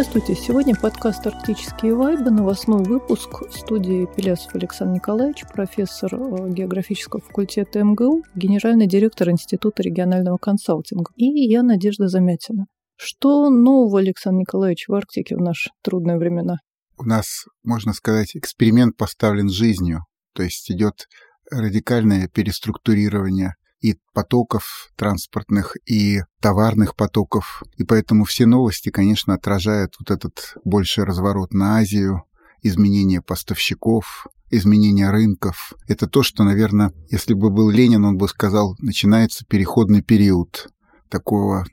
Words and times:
Здравствуйте. 0.00 0.36
Сегодня 0.36 0.76
подкаст 0.76 1.26
«Арктические 1.26 1.92
вайбы», 1.92 2.30
новостной 2.30 2.84
выпуск 2.84 3.42
студии 3.50 4.06
Пелясов 4.14 4.54
Александр 4.54 4.94
Николаевич, 4.94 5.42
профессор 5.52 6.14
э, 6.14 6.50
географического 6.50 7.20
факультета 7.20 7.82
МГУ, 7.82 8.22
генеральный 8.36 8.86
директор 8.86 9.28
Института 9.28 9.82
регионального 9.82 10.38
консалтинга. 10.38 11.10
И 11.16 11.24
я, 11.24 11.64
Надежда 11.64 12.06
Замятина. 12.06 12.66
Что 12.94 13.50
нового, 13.50 13.98
Александр 13.98 14.42
Николаевич, 14.42 14.86
в 14.86 14.94
Арктике 14.94 15.34
в 15.34 15.40
наши 15.40 15.70
трудные 15.82 16.16
времена? 16.16 16.58
У 16.96 17.02
нас, 17.02 17.46
можно 17.64 17.92
сказать, 17.92 18.36
эксперимент 18.36 18.96
поставлен 18.96 19.48
жизнью, 19.48 20.04
то 20.32 20.44
есть 20.44 20.70
идет 20.70 21.08
радикальное 21.50 22.28
переструктурирование 22.28 23.56
и 23.80 23.96
потоков 24.12 24.90
транспортных, 24.96 25.76
и 25.86 26.22
товарных 26.40 26.96
потоков. 26.96 27.62
И 27.76 27.84
поэтому 27.84 28.24
все 28.24 28.46
новости, 28.46 28.90
конечно, 28.90 29.34
отражают 29.34 29.94
вот 29.98 30.10
этот 30.10 30.54
больший 30.64 31.04
разворот 31.04 31.52
на 31.52 31.76
Азию, 31.76 32.24
изменение 32.62 33.22
поставщиков, 33.22 34.26
изменение 34.50 35.10
рынков. 35.10 35.74
Это 35.86 36.06
то, 36.06 36.22
что, 36.22 36.44
наверное, 36.44 36.92
если 37.10 37.34
бы 37.34 37.50
был 37.50 37.70
Ленин, 37.70 38.04
он 38.04 38.16
бы 38.16 38.28
сказал, 38.28 38.74
начинается 38.80 39.44
переходный 39.46 40.02
период 40.02 40.68
такого 41.08 41.60
а, 41.60 41.64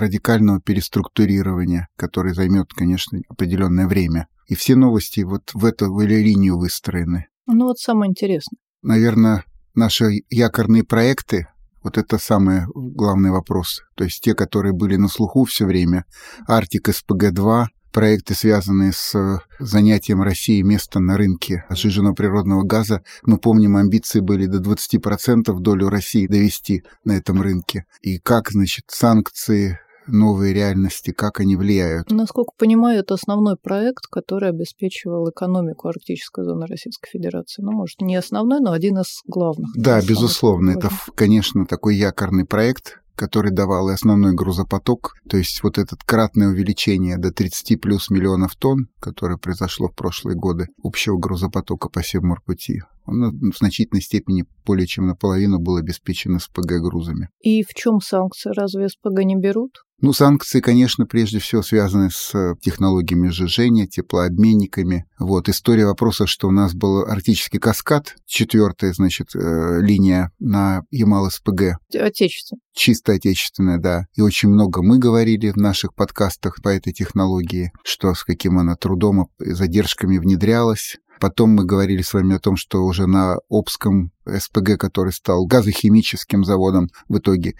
радикального 0.00 0.60
переструктурирования, 0.60 1.88
который 1.96 2.34
займет, 2.34 2.72
конечно, 2.72 3.18
определенное 3.28 3.86
время. 3.86 4.28
И 4.46 4.54
все 4.54 4.76
новости 4.76 5.20
вот 5.20 5.50
в 5.52 5.64
эту 5.64 5.98
линию 5.98 6.58
выстроены. 6.58 7.26
Ну 7.46 7.66
вот 7.66 7.78
самое 7.78 8.10
интересное. 8.10 8.58
Наверное, 8.82 9.44
наши 9.78 10.22
якорные 10.28 10.84
проекты, 10.84 11.48
вот 11.82 11.96
это 11.96 12.18
самый 12.18 12.62
главный 12.74 13.30
вопрос. 13.30 13.82
То 13.94 14.04
есть 14.04 14.22
те, 14.22 14.34
которые 14.34 14.72
были 14.72 14.96
на 14.96 15.08
слуху 15.08 15.44
все 15.44 15.64
время. 15.64 16.04
Арктик 16.46 16.88
СПГ-2, 16.88 17.66
проекты, 17.92 18.34
связанные 18.34 18.92
с 18.92 19.14
э, 19.14 19.38
занятием 19.58 20.22
России 20.22 20.60
места 20.62 21.00
на 21.00 21.16
рынке 21.16 21.64
сжиженного 21.70 22.14
природного 22.14 22.62
газа. 22.62 23.02
Мы 23.22 23.38
помним, 23.38 23.76
амбиции 23.76 24.20
были 24.20 24.46
до 24.46 24.58
20% 24.58 25.58
долю 25.60 25.88
России 25.88 26.26
довести 26.26 26.84
на 27.04 27.12
этом 27.12 27.40
рынке. 27.40 27.86
И 28.02 28.18
как, 28.18 28.50
значит, 28.50 28.84
санкции, 28.88 29.78
новые 30.08 30.54
реальности, 30.54 31.12
как 31.12 31.40
они 31.40 31.56
влияют. 31.56 32.10
Насколько 32.10 32.52
понимаю, 32.56 33.00
это 33.00 33.14
основной 33.14 33.56
проект, 33.56 34.06
который 34.06 34.50
обеспечивал 34.50 35.30
экономику 35.30 35.88
арктической 35.88 36.44
зоны 36.44 36.66
Российской 36.66 37.10
Федерации. 37.10 37.62
Ну, 37.62 37.72
может, 37.72 38.00
не 38.00 38.16
основной, 38.16 38.60
но 38.60 38.72
один 38.72 38.98
из 38.98 39.22
главных. 39.26 39.70
Да, 39.76 40.00
безусловно. 40.00 40.70
Это, 40.70 40.90
конечно, 41.14 41.66
такой 41.66 41.96
якорный 41.96 42.44
проект, 42.44 43.00
который 43.18 43.50
давал 43.50 43.90
и 43.90 43.92
основной 43.92 44.32
грузопоток, 44.32 45.14
то 45.28 45.36
есть 45.36 45.62
вот 45.62 45.76
это 45.76 45.96
кратное 46.06 46.48
увеличение 46.48 47.18
до 47.18 47.32
30 47.32 47.80
плюс 47.80 48.10
миллионов 48.10 48.54
тонн, 48.54 48.88
которое 49.00 49.36
произошло 49.36 49.88
в 49.88 49.94
прошлые 49.94 50.36
годы, 50.36 50.68
общего 50.84 51.18
грузопотока 51.18 51.88
по 51.88 52.02
Севморпути, 52.02 52.82
он 53.08 53.50
в 53.50 53.56
значительной 53.56 54.02
степени 54.02 54.44
более 54.64 54.86
чем 54.86 55.06
наполовину 55.06 55.58
был 55.58 55.76
обеспечен 55.76 56.38
СПГ 56.38 56.80
грузами. 56.80 57.30
И 57.40 57.62
в 57.62 57.74
чем 57.74 58.00
санкции? 58.00 58.52
Разве 58.54 58.88
СПГ 58.88 59.24
не 59.24 59.36
берут? 59.36 59.82
Ну, 60.00 60.12
санкции, 60.12 60.60
конечно, 60.60 61.06
прежде 61.06 61.40
всего 61.40 61.60
связаны 61.60 62.10
с 62.12 62.32
э, 62.32 62.54
технологиями 62.60 63.30
сжижения, 63.30 63.88
теплообменниками. 63.88 65.06
Вот, 65.18 65.48
история 65.48 65.86
вопроса, 65.86 66.28
что 66.28 66.46
у 66.46 66.52
нас 66.52 66.72
был 66.72 67.00
арктический 67.00 67.58
каскад, 67.58 68.14
четвертая, 68.24 68.92
значит, 68.92 69.34
э, 69.34 69.80
линия 69.80 70.30
на 70.38 70.82
Ямал-СПГ. 70.92 71.78
Отечественная. 71.92 72.60
Чисто 72.72 73.14
отечественная, 73.14 73.78
да. 73.78 74.06
И 74.14 74.20
очень 74.20 74.50
много 74.50 74.82
мы 74.82 75.00
говорили 75.00 75.50
в 75.50 75.56
наших 75.56 75.94
подкастах 75.94 76.62
по 76.62 76.68
этой 76.68 76.92
технологии, 76.92 77.72
что 77.82 78.14
с 78.14 78.22
каким 78.22 78.56
она 78.56 78.76
трудом 78.76 79.30
и 79.40 79.50
задержками 79.50 80.18
внедрялась. 80.18 80.98
Потом 81.20 81.50
мы 81.50 81.64
говорили 81.64 82.02
с 82.02 82.14
вами 82.14 82.36
о 82.36 82.38
том, 82.38 82.56
что 82.56 82.84
уже 82.84 83.06
на 83.06 83.38
Обском 83.48 84.12
СПГ, 84.26 84.78
который 84.78 85.12
стал 85.12 85.46
газохимическим 85.46 86.44
заводом, 86.44 86.90
в 87.08 87.18
итоге 87.18 87.54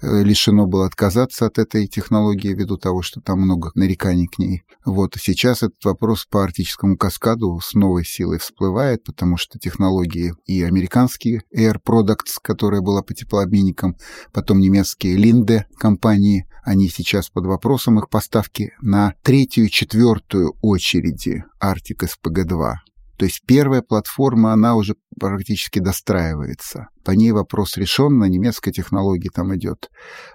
э, 0.00 0.22
лишено 0.22 0.66
было 0.66 0.86
отказаться 0.86 1.46
от 1.46 1.58
этой 1.58 1.86
технологии 1.86 2.54
ввиду 2.54 2.76
того, 2.76 3.02
что 3.02 3.20
там 3.20 3.40
много 3.40 3.70
нареканий 3.74 4.26
к 4.26 4.38
ней. 4.38 4.62
Вот, 4.84 5.16
сейчас 5.18 5.62
этот 5.62 5.84
вопрос 5.84 6.26
по 6.26 6.42
арктическому 6.42 6.96
каскаду 6.96 7.60
с 7.60 7.74
новой 7.74 8.04
силой 8.04 8.38
всплывает, 8.38 9.04
потому 9.04 9.36
что 9.36 9.58
технологии 9.58 10.34
и 10.46 10.62
американские 10.62 11.42
Air 11.54 11.76
Products, 11.86 12.38
которая 12.40 12.80
была 12.80 13.02
по 13.02 13.14
теплообменникам, 13.14 13.96
потом 14.32 14.60
немецкие 14.60 15.16
Linde 15.16 15.64
компании, 15.78 16.46
они 16.64 16.88
сейчас 16.88 17.28
под 17.28 17.46
вопросом 17.46 17.98
их 17.98 18.08
поставки 18.08 18.72
на 18.80 19.14
третью 19.22 19.68
четвертую 19.68 20.56
очереди 20.62 21.44
Arctic 21.62 22.06
SPG-2. 22.06 22.74
То 23.16 23.26
есть 23.26 23.42
первая 23.46 23.82
платформа, 23.82 24.52
она 24.52 24.74
уже 24.74 24.96
практически 25.18 25.78
достраивается. 25.78 26.88
По 27.04 27.12
ней 27.12 27.32
вопрос 27.32 27.76
решен, 27.76 28.18
на 28.18 28.24
немецкой 28.24 28.72
технологии 28.72 29.28
там 29.32 29.54
идет. 29.54 29.90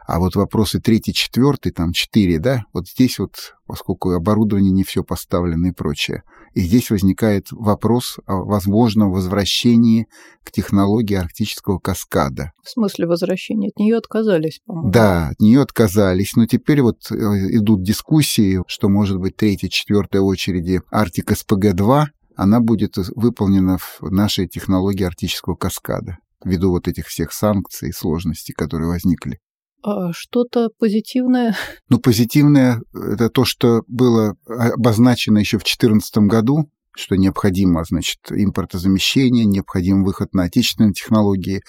А 0.08 0.20
вот 0.20 0.36
вопросы 0.36 0.80
третий, 0.80 1.14
четвертый, 1.14 1.72
там 1.72 1.92
четыре, 1.92 2.40
да, 2.40 2.64
вот 2.74 2.88
здесь 2.88 3.20
вот, 3.20 3.56
поскольку 3.68 4.12
оборудование 4.12 4.72
не 4.72 4.84
все 4.84 5.04
поставлено 5.04 5.68
и 5.68 5.72
прочее, 5.72 6.24
и 6.54 6.62
здесь 6.62 6.90
возникает 6.90 7.48
вопрос 7.52 8.18
о 8.26 8.44
возможном 8.44 9.12
возвращении 9.12 10.08
к 10.44 10.52
технологии 10.52 11.16
арктического 11.16 11.80
каскада. 11.80 12.52
В 12.64 12.70
смысле 12.70 13.08
возвращения? 13.08 13.70
От 13.70 13.80
нее 13.80 13.98
отказались, 13.98 14.62
по-моему. 14.66 14.92
Да, 14.92 15.30
от 15.30 15.40
нее 15.40 15.62
отказались, 15.62 16.36
но 16.36 16.46
теперь 16.46 16.82
вот 16.82 17.12
э, 17.12 17.16
идут 17.16 17.84
дискуссии, 17.84 18.62
что 18.68 18.90
может 18.90 19.18
быть 19.18 19.36
третья, 19.36 19.70
четвертая 19.70 20.22
очереди 20.22 20.82
Арктик 20.92 21.32
СПГ-2, 21.32 22.06
она 22.40 22.62
будет 22.62 22.96
выполнена 23.16 23.78
в 23.78 24.02
нашей 24.12 24.48
технологии 24.48 25.04
арктического 25.04 25.56
каскада 25.56 26.20
ввиду 26.44 26.72
вот 26.72 26.88
этих 26.88 27.08
всех 27.08 27.34
санкций 27.34 27.90
и 27.90 27.92
сложностей, 27.92 28.54
которые 28.54 28.88
возникли. 28.88 29.40
А 29.84 30.14
что-то 30.14 30.70
позитивное? 30.80 31.58
Ну, 31.90 32.00
позитивное— 32.00 32.82
это 32.94 33.30
то, 33.30 33.44
что 33.44 33.84
было 33.88 34.36
обозначено 34.48 35.40
еще 35.40 35.58
в 35.58 35.64
2014 35.64 36.18
году, 36.30 36.70
что 36.96 37.18
необходимо, 37.18 37.84
значит, 37.84 38.20
импортозамещение, 38.30 39.44
необходим 39.44 40.06
выход 40.06 40.34
на 40.34 40.44
отечественные 40.44 40.94
технологии. 40.94 41.62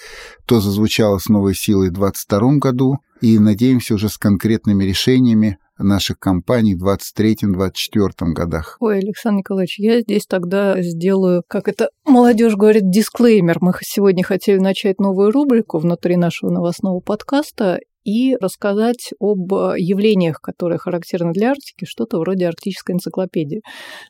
То 0.45 0.61
зазвучало 0.61 1.17
с 1.17 1.27
новой 1.27 1.53
силой 1.53 1.89
в 1.89 1.93
2022 1.93 2.55
году, 2.59 2.97
и 3.19 3.39
надеемся 3.39 3.95
уже 3.95 4.07
с 4.07 4.17
конкретными 4.17 4.85
решениями 4.85 5.57
наших 5.83 6.19
компаний 6.19 6.75
в 6.75 6.87
23-24 6.87 8.11
годах. 8.33 8.77
Ой, 8.79 8.99
Александр 8.99 9.39
Николаевич, 9.39 9.79
я 9.79 10.01
здесь 10.01 10.25
тогда 10.25 10.81
сделаю, 10.81 11.43
как 11.47 11.67
это 11.67 11.89
молодежь 12.05 12.55
говорит, 12.55 12.89
дисклеймер. 12.89 13.57
Мы 13.61 13.73
сегодня 13.81 14.23
хотели 14.23 14.57
начать 14.57 14.99
новую 14.99 15.31
рубрику 15.31 15.79
внутри 15.79 16.17
нашего 16.17 16.49
новостного 16.51 16.99
подкаста, 16.99 17.79
и 18.03 18.35
рассказать 18.39 19.11
об 19.19 19.53
э, 19.53 19.75
явлениях, 19.77 20.39
которые 20.41 20.77
характерны 20.77 21.33
для 21.33 21.51
Арктики, 21.51 21.85
что-то 21.85 22.19
вроде 22.19 22.47
арктической 22.47 22.95
энциклопедии. 22.95 23.61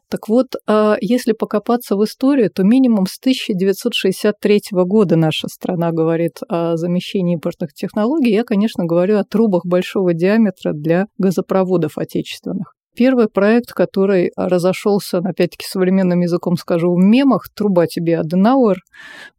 Так 0.09 0.27
вот, 0.27 0.47
а 0.67 0.97
если 1.01 1.33
покопаться 1.33 1.95
в 1.95 2.03
историю, 2.03 2.49
то 2.51 2.63
минимум 2.63 3.05
с 3.05 3.17
1963 3.19 4.61
года 4.71 5.15
наша 5.15 5.47
страна 5.47 5.91
говорит 5.91 6.39
о 6.47 6.77
замещении 6.77 7.35
импортных 7.35 7.73
технологий. 7.73 8.31
Я, 8.31 8.43
конечно, 8.43 8.85
говорю 8.85 9.17
о 9.17 9.23
трубах 9.23 9.65
большого 9.65 10.13
диаметра 10.13 10.73
для 10.73 11.07
газопроводов 11.17 11.97
отечественных. 11.97 12.73
Первый 12.93 13.29
проект, 13.29 13.71
который 13.71 14.31
разошелся, 14.35 15.19
опять-таки, 15.19 15.65
современным 15.65 16.19
языком 16.19 16.57
скажу, 16.57 16.93
в 16.93 16.97
мемах, 16.97 17.47
труба 17.55 17.87
тебе 17.87 18.19
Аденауэр, 18.19 18.79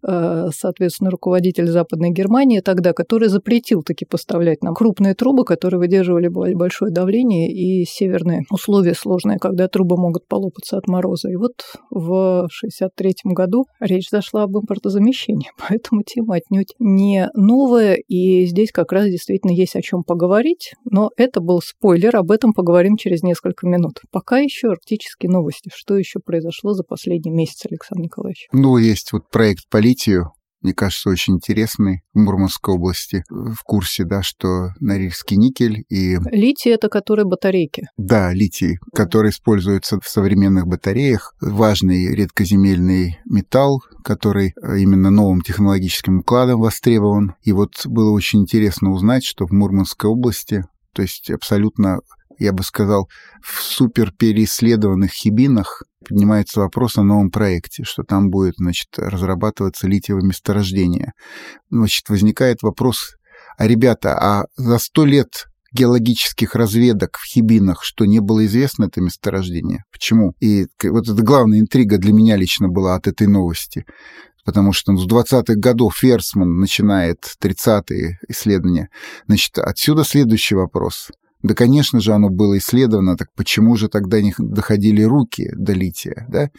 э, 0.06 0.48
соответственно, 0.54 1.10
руководитель 1.10 1.66
Западной 1.66 2.12
Германии 2.12 2.60
тогда, 2.60 2.94
который 2.94 3.28
запретил 3.28 3.82
таки 3.82 4.06
поставлять 4.06 4.62
нам 4.62 4.74
крупные 4.74 5.14
трубы, 5.14 5.44
которые 5.44 5.80
выдерживали 5.80 6.28
большое 6.28 6.90
давление 6.90 7.52
и 7.52 7.84
северные 7.84 8.44
условия 8.50 8.94
сложные, 8.94 9.38
когда 9.38 9.68
трубы 9.68 9.98
могут 9.98 10.26
полопаться 10.26 10.78
от 10.78 10.88
мороза. 10.88 11.28
И 11.28 11.36
вот 11.36 11.52
в 11.90 12.46
1963 12.46 13.34
году 13.34 13.66
речь 13.80 14.08
зашла 14.10 14.44
об 14.44 14.56
импортозамещении, 14.56 15.50
поэтому 15.68 16.02
тема 16.04 16.36
отнюдь 16.36 16.74
не 16.78 17.28
новая, 17.34 17.96
и 17.96 18.46
здесь 18.46 18.72
как 18.72 18.92
раз 18.92 19.06
действительно 19.06 19.52
есть 19.52 19.76
о 19.76 19.82
чем 19.82 20.04
поговорить, 20.04 20.72
но 20.90 21.10
это 21.18 21.42
был 21.42 21.60
спойлер, 21.60 22.16
об 22.16 22.30
этом 22.30 22.54
поговорим 22.54 22.96
через 22.96 23.22
несколько 23.22 23.41
несколько 23.42 23.66
минут. 23.66 24.00
Пока 24.10 24.38
еще 24.38 24.68
арктические 24.68 25.30
новости. 25.30 25.70
Что 25.74 25.96
еще 25.96 26.20
произошло 26.20 26.72
за 26.74 26.84
последний 26.84 27.30
месяц, 27.30 27.66
Александр 27.68 28.04
Николаевич? 28.04 28.48
Ну, 28.52 28.76
есть 28.76 29.12
вот 29.12 29.28
проект 29.30 29.68
по 29.68 29.78
литию, 29.78 30.32
мне 30.60 30.74
кажется, 30.74 31.10
очень 31.10 31.34
интересный 31.34 32.02
в 32.14 32.20
Мурманской 32.20 32.74
области. 32.74 33.24
В 33.28 33.64
курсе, 33.64 34.04
да, 34.04 34.22
что 34.22 34.68
Норильский 34.78 35.36
никель 35.36 35.84
и... 35.88 36.18
Литий— 36.30 36.70
это 36.72 36.88
которые 36.88 37.26
батарейки? 37.26 37.88
Да, 37.96 38.32
литий, 38.32 38.78
который 38.94 39.30
используется 39.30 39.98
в 39.98 40.08
современных 40.08 40.68
батареях. 40.68 41.34
Важный 41.40 42.14
редкоземельный 42.14 43.18
металл, 43.24 43.82
который 44.04 44.54
именно 44.62 45.10
новым 45.10 45.40
технологическим 45.40 46.20
укладом 46.20 46.60
востребован. 46.60 47.34
И 47.42 47.50
вот 47.50 47.84
было 47.86 48.12
очень 48.12 48.42
интересно 48.42 48.92
узнать, 48.92 49.24
что 49.24 49.46
в 49.46 49.50
Мурманской 49.50 50.08
области, 50.08 50.64
то 50.94 51.02
есть 51.02 51.28
абсолютно 51.28 52.02
я 52.38 52.52
бы 52.52 52.62
сказал, 52.62 53.08
в 53.42 53.62
супер 53.62 54.12
переисследованных 54.12 55.10
хибинах 55.10 55.82
поднимается 56.08 56.60
вопрос 56.60 56.98
о 56.98 57.02
новом 57.02 57.30
проекте, 57.30 57.84
что 57.84 58.02
там 58.02 58.30
будет, 58.30 58.54
значит, 58.58 58.88
разрабатываться 58.96 59.86
литиевое 59.86 60.24
месторождение. 60.24 61.12
Значит, 61.70 62.08
возникает 62.08 62.62
вопрос, 62.62 63.14
а, 63.56 63.66
ребята, 63.66 64.16
а 64.18 64.44
за 64.56 64.78
сто 64.78 65.04
лет 65.04 65.46
геологических 65.72 66.54
разведок 66.54 67.16
в 67.16 67.24
Хибинах, 67.24 67.82
что 67.82 68.04
не 68.04 68.20
было 68.20 68.44
известно 68.46 68.84
это 68.84 69.00
месторождение. 69.00 69.84
Почему? 69.90 70.34
И 70.40 70.66
вот 70.82 71.08
это 71.08 71.22
главная 71.22 71.60
интрига 71.60 71.98
для 71.98 72.12
меня 72.12 72.36
лично 72.36 72.68
была 72.68 72.94
от 72.94 73.06
этой 73.06 73.26
новости. 73.26 73.86
Потому 74.44 74.72
что 74.72 74.94
с 74.96 75.06
20-х 75.06 75.54
годов 75.54 75.96
Ферсман 75.96 76.58
начинает 76.58 77.18
30-е 77.40 78.18
исследования. 78.28 78.88
Значит, 79.26 79.56
отсюда 79.58 80.04
следующий 80.04 80.56
вопрос. 80.56 81.10
Да, 81.42 81.54
конечно 81.54 82.00
же, 82.00 82.12
оно 82.12 82.28
было 82.30 82.58
исследовано, 82.58 83.16
так 83.16 83.28
почему 83.34 83.76
же 83.76 83.88
тогда 83.88 84.20
не 84.20 84.32
доходили 84.38 85.02
руки 85.02 85.50
до 85.56 85.72
лития, 85.72 86.26
да? 86.28 86.50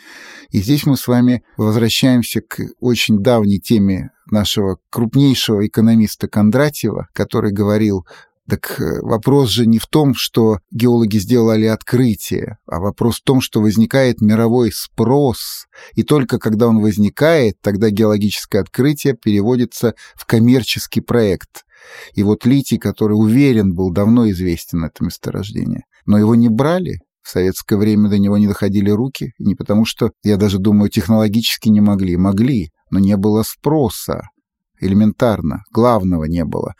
И 0.51 0.59
здесь 0.59 0.85
мы 0.85 0.97
с 0.97 1.07
вами 1.07 1.43
возвращаемся 1.55 2.41
к 2.41 2.59
очень 2.79 3.19
давней 3.19 3.59
теме 3.59 4.11
нашего 4.29 4.77
крупнейшего 4.89 5.65
экономиста 5.65 6.27
Кондратьева, 6.27 7.07
который 7.13 7.51
говорил 7.51 8.05
так 8.49 8.79
э, 8.79 8.99
вопрос 9.01 9.49
же 9.49 9.65
не 9.65 9.79
в 9.79 9.87
том, 9.87 10.13
что 10.13 10.59
геологи 10.69 11.17
сделали 11.17 11.65
открытие, 11.65 12.57
а 12.67 12.79
вопрос 12.79 13.19
в 13.19 13.23
том, 13.23 13.39
что 13.39 13.61
возникает 13.61 14.19
мировой 14.19 14.71
спрос, 14.73 15.67
и 15.95 16.03
только 16.03 16.39
когда 16.39 16.67
он 16.67 16.81
возникает, 16.81 17.55
тогда 17.61 17.89
геологическое 17.89 18.61
открытие 18.61 19.13
переводится 19.15 19.95
в 20.15 20.25
коммерческий 20.25 20.99
проект. 20.99 21.63
И 22.13 22.23
вот 22.23 22.45
литий, 22.45 22.77
который 22.77 23.13
уверен 23.13 23.73
был, 23.73 23.91
давно 23.91 24.29
известен 24.29 24.83
это 24.85 25.03
месторождение, 25.03 25.83
но 26.05 26.17
его 26.17 26.35
не 26.35 26.49
брали, 26.49 26.99
в 27.23 27.29
советское 27.29 27.77
время 27.77 28.09
до 28.09 28.19
него 28.19 28.37
не 28.37 28.47
доходили 28.47 28.89
руки, 28.89 29.31
не 29.39 29.55
потому 29.55 29.85
что, 29.85 30.11
я 30.23 30.35
даже 30.35 30.59
думаю, 30.59 30.89
технологически 30.89 31.69
не 31.69 31.79
могли. 31.79 32.17
Могли, 32.17 32.71
но 32.91 32.99
не 32.99 33.15
было 33.15 33.43
спроса 33.43 34.23
элементарно, 34.83 35.63
главного 35.71 36.25
не 36.25 36.45
было. 36.45 36.73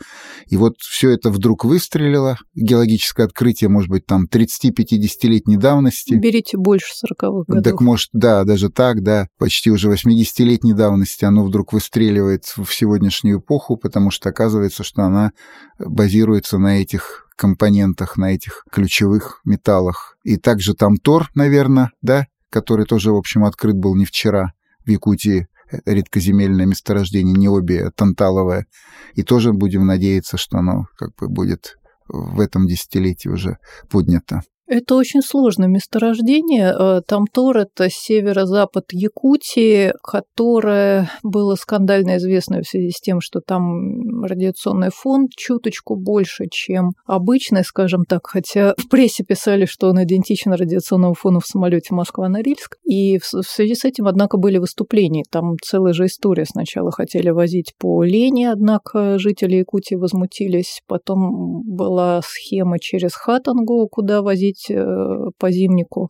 И 0.46 0.56
вот 0.56 0.74
все 0.78 1.10
это 1.10 1.30
вдруг 1.30 1.64
выстрелило, 1.64 2.38
геологическое 2.54 3.26
открытие, 3.26 3.68
может 3.68 3.90
быть, 3.90 4.06
там 4.06 4.26
30-50-летней 4.30 5.56
давности. 5.56 6.14
Берите 6.14 6.56
больше 6.56 6.92
40-х 7.04 7.44
годов. 7.46 7.64
Так 7.64 7.80
может, 7.80 8.10
да, 8.12 8.44
даже 8.44 8.70
так, 8.70 9.02
да, 9.02 9.28
почти 9.38 9.70
уже 9.70 9.90
80-летней 9.90 10.74
давности 10.74 11.24
оно 11.24 11.44
вдруг 11.44 11.72
выстреливает 11.72 12.44
в 12.56 12.66
сегодняшнюю 12.70 13.40
эпоху, 13.40 13.76
потому 13.76 14.10
что 14.10 14.28
оказывается, 14.28 14.84
что 14.84 15.02
она 15.02 15.32
базируется 15.78 16.58
на 16.58 16.80
этих 16.80 17.28
компонентах, 17.36 18.16
на 18.16 18.32
этих 18.32 18.64
ключевых 18.70 19.40
металлах. 19.44 20.16
И 20.24 20.36
также 20.36 20.74
там 20.74 20.96
Тор, 20.96 21.30
наверное, 21.34 21.90
да, 22.02 22.26
который 22.50 22.86
тоже, 22.86 23.12
в 23.12 23.16
общем, 23.16 23.44
открыт 23.44 23.76
был 23.76 23.96
не 23.96 24.04
вчера 24.04 24.52
в 24.84 24.90
Якутии 24.90 25.48
редкоземельное 25.84 26.66
месторождение, 26.66 27.34
не 27.34 27.48
обе, 27.48 27.86
а 27.86 27.90
танталовое. 27.90 28.66
И 29.14 29.22
тоже 29.22 29.52
будем 29.52 29.86
надеяться, 29.86 30.36
что 30.36 30.58
оно 30.58 30.86
как 30.96 31.14
бы 31.16 31.28
будет 31.28 31.76
в 32.08 32.40
этом 32.40 32.66
десятилетии 32.66 33.28
уже 33.28 33.58
поднято. 33.88 34.42
Это 34.66 34.94
очень 34.94 35.20
сложное 35.20 35.68
месторождение. 35.68 36.74
Э, 36.78 37.02
Тамтор– 37.06 37.56
это 37.58 37.90
северо-запад 37.90 38.86
Якутии, 38.92 39.92
которое 40.02 41.10
было 41.22 41.54
скандально 41.54 42.16
известно 42.16 42.62
в 42.62 42.66
связи 42.66 42.90
с 42.90 43.00
тем, 43.00 43.20
что 43.20 43.40
там 43.40 44.24
радиационный 44.24 44.88
фон 44.90 45.28
чуточку 45.36 45.96
больше, 45.96 46.46
чем 46.50 46.92
обычный, 47.06 47.62
скажем 47.62 48.04
так, 48.08 48.26
хотя 48.26 48.74
в 48.78 48.88
прессе 48.88 49.22
писали, 49.22 49.66
что 49.66 49.88
он 49.90 50.02
идентичен 50.02 50.54
радиационному 50.54 51.14
фону 51.14 51.40
в 51.40 51.46
самолете 51.46 51.94
Москва-Норильск. 51.94 52.78
И 52.84 53.18
в 53.18 53.24
связи 53.42 53.74
с 53.74 53.84
этим, 53.84 54.06
однако, 54.06 54.38
были 54.38 54.56
выступления. 54.56 55.24
Там 55.30 55.56
целая 55.62 55.92
же 55.92 56.06
история. 56.06 56.46
Сначала 56.46 56.90
хотели 56.90 57.28
возить 57.28 57.74
по 57.78 58.02
Лене, 58.02 58.50
однако 58.50 59.18
жители 59.18 59.56
Якутии 59.56 59.96
возмутились. 59.96 60.80
Потом 60.86 61.62
была 61.64 62.22
схема 62.24 62.78
через 62.78 63.14
Хатангу, 63.14 63.86
куда 63.88 64.22
возить 64.22 64.53
возить 64.54 64.70
э, 64.70 65.30
по 65.38 65.50
зимнику 65.50 66.08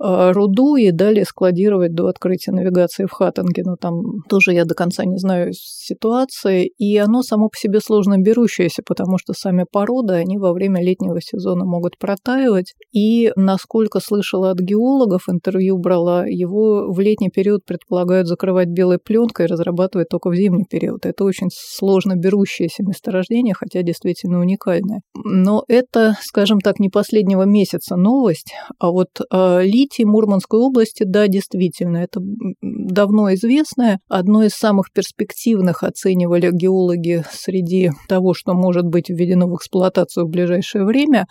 э, 0.00 0.32
руду 0.32 0.76
и 0.76 0.90
далее 0.90 1.24
складировать 1.24 1.94
до 1.94 2.06
открытия 2.06 2.52
навигации 2.52 3.06
в 3.06 3.12
Хаттинге. 3.12 3.62
Но 3.64 3.76
там 3.76 4.00
тоже 4.28 4.52
я 4.52 4.64
до 4.64 4.74
конца 4.74 5.04
не 5.04 5.18
знаю 5.18 5.52
ситуации. 5.52 6.70
И 6.78 6.96
оно 6.96 7.22
само 7.22 7.48
по 7.48 7.56
себе 7.56 7.80
сложно 7.80 8.18
берущееся, 8.18 8.82
потому 8.86 9.18
что 9.18 9.32
сами 9.32 9.64
породы, 9.70 10.14
они 10.14 10.38
во 10.38 10.52
время 10.52 10.82
летнего 10.82 11.20
сезона 11.20 11.64
могут 11.64 11.98
протаивать. 11.98 12.74
И, 12.92 13.32
насколько 13.36 14.00
слышала 14.00 14.50
от 14.50 14.60
геологов, 14.60 15.28
интервью 15.28 15.78
брала, 15.78 16.24
его 16.26 16.92
в 16.92 17.00
летний 17.00 17.30
период 17.30 17.64
предполагают 17.64 18.26
закрывать 18.26 18.68
белой 18.68 18.98
пленкой 18.98 19.46
и 19.46 19.48
разрабатывать 19.48 20.08
только 20.08 20.30
в 20.30 20.34
зимний 20.34 20.64
период. 20.64 21.06
Это 21.06 21.24
очень 21.24 21.48
сложно 21.52 22.16
берущееся 22.16 22.82
месторождение, 22.82 23.54
хотя 23.54 23.82
действительно 23.82 24.40
уникальное. 24.40 25.00
Но 25.14 25.64
это, 25.68 26.16
скажем 26.22 26.60
так, 26.60 26.78
не 26.80 26.88
последнего 26.88 27.42
месяца 27.42 27.61
месяца 27.62 27.96
новость. 27.96 28.52
А 28.78 28.90
вот 28.90 29.08
э, 29.20 29.62
литий 29.62 30.04
Мурманской 30.04 30.60
области, 30.60 31.04
да, 31.04 31.28
действительно, 31.28 31.98
это 31.98 32.20
давно 32.60 33.32
известное. 33.34 34.00
Одно 34.08 34.42
из 34.42 34.52
самых 34.52 34.92
перспективных 34.92 35.82
оценивали 35.82 36.50
геологи 36.52 37.24
среди 37.32 37.90
того, 38.08 38.34
что 38.34 38.54
может 38.54 38.84
быть 38.84 39.08
введено 39.10 39.46
в 39.46 39.54
эксплуатацию 39.54 40.26
в 40.26 40.30
ближайшее 40.30 40.84
время. 40.84 41.26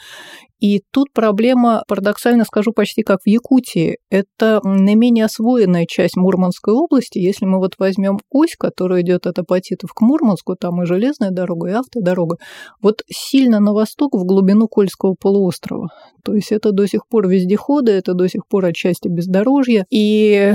И 0.61 0.83
тут 0.91 1.11
проблема, 1.11 1.83
парадоксально 1.87 2.45
скажу, 2.45 2.71
почти 2.71 3.01
как 3.01 3.21
в 3.25 3.27
Якутии. 3.27 3.97
Это 4.11 4.61
наименее 4.63 5.25
освоенная 5.25 5.87
часть 5.87 6.15
Мурманской 6.15 6.73
области. 6.73 7.17
Если 7.17 7.45
мы 7.45 7.57
вот 7.57 7.73
возьмем 7.79 8.19
ось, 8.29 8.55
которая 8.55 9.01
идет 9.01 9.25
от 9.25 9.39
Апатитов 9.39 9.91
к 9.93 10.01
Мурманску, 10.01 10.55
там 10.55 10.83
и 10.83 10.85
железная 10.85 11.31
дорога, 11.31 11.69
и 11.69 11.73
автодорога, 11.73 12.37
вот 12.79 13.01
сильно 13.09 13.59
на 13.59 13.73
восток, 13.73 14.13
в 14.13 14.23
глубину 14.23 14.67
Кольского 14.67 15.15
полуострова. 15.19 15.89
То 16.23 16.35
есть 16.35 16.51
это 16.51 16.71
до 16.71 16.87
сих 16.87 17.07
пор 17.07 17.27
вездеходы, 17.27 17.93
это 17.93 18.13
до 18.13 18.29
сих 18.29 18.45
пор 18.47 18.65
отчасти 18.65 19.07
бездорожье. 19.07 19.85
И 19.89 20.53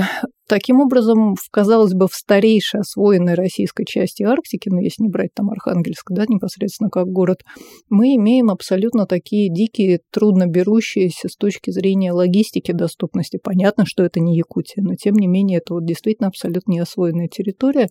Таким 0.48 0.80
образом, 0.80 1.34
казалось 1.50 1.92
бы, 1.92 2.06
в 2.06 2.14
старейшей 2.14 2.80
освоенной 2.80 3.34
российской 3.34 3.84
части 3.84 4.22
Арктики, 4.22 4.68
ну, 4.68 4.78
если 4.78 5.02
не 5.02 5.08
брать 5.08 5.30
там 5.34 5.50
Архангельск, 5.50 6.10
да, 6.10 6.24
непосредственно 6.28 6.88
как 6.88 7.08
город, 7.08 7.42
мы 7.88 8.14
имеем 8.14 8.50
абсолютно 8.50 9.06
такие 9.06 9.52
дикие, 9.52 10.00
трудно 10.12 10.46
берущиеся 10.46 11.28
с 11.28 11.36
точки 11.36 11.70
зрения 11.70 12.12
логистики 12.12 12.72
доступности. 12.72 13.40
Понятно, 13.42 13.84
что 13.86 14.04
это 14.04 14.20
не 14.20 14.36
Якутия, 14.36 14.82
но 14.82 14.94
тем 14.94 15.14
не 15.14 15.26
менее 15.26 15.58
это 15.58 15.74
вот 15.74 15.84
действительно 15.84 16.28
абсолютно 16.28 16.72
неосвоенная 16.72 17.28
территория, 17.28 17.88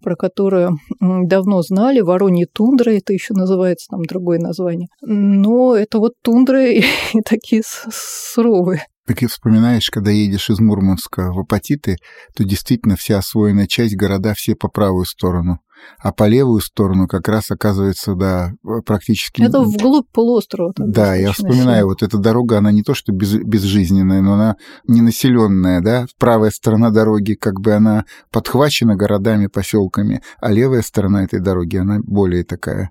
про 0.00 0.14
которую 0.14 0.78
давно 1.00 1.62
знали. 1.62 2.00
Вороньи 2.00 2.46
тундры, 2.46 2.98
это 2.98 3.12
еще 3.12 3.34
называется 3.34 3.88
там 3.90 4.02
другое 4.04 4.38
название. 4.38 4.88
Но 5.02 5.74
это 5.74 5.98
вот 5.98 6.12
тундры 6.22 6.74
и 7.14 7.20
такие 7.24 7.62
суровые. 7.64 8.86
Так 9.06 9.22
и 9.22 9.26
вспоминаешь, 9.26 9.88
когда 9.90 10.10
едешь 10.10 10.50
из 10.50 10.58
Мурманска 10.58 11.32
в 11.32 11.38
Апатиты, 11.38 11.96
то 12.34 12.42
действительно 12.44 12.96
вся 12.96 13.18
освоенная 13.18 13.68
часть 13.68 13.96
города 13.96 14.34
все 14.34 14.56
по 14.56 14.68
правую 14.68 15.04
сторону 15.04 15.60
а 15.98 16.12
по 16.12 16.26
левую 16.26 16.60
сторону 16.60 17.06
как 17.06 17.28
раз 17.28 17.50
оказывается, 17.50 18.14
да, 18.14 18.52
практически... 18.84 19.42
Это 19.42 19.60
вглубь 19.60 20.06
полуострова. 20.12 20.72
Да, 20.76 21.14
я 21.14 21.32
вспоминаю, 21.32 21.86
вот 21.86 22.02
эта 22.02 22.18
дорога, 22.18 22.58
она 22.58 22.72
не 22.72 22.82
то 22.82 22.94
что 22.94 23.12
без, 23.12 23.34
безжизненная, 23.34 24.20
но 24.20 24.34
она 24.34 24.56
ненаселенная, 24.86 25.80
да, 25.80 26.06
правая 26.18 26.50
сторона 26.50 26.90
дороги 26.90 27.34
как 27.34 27.60
бы 27.60 27.72
она 27.72 28.04
подхвачена 28.30 28.96
городами, 28.96 29.46
поселками, 29.46 30.22
а 30.40 30.50
левая 30.50 30.82
сторона 30.82 31.24
этой 31.24 31.40
дороги, 31.40 31.76
она 31.76 31.98
более 32.02 32.44
такая 32.44 32.90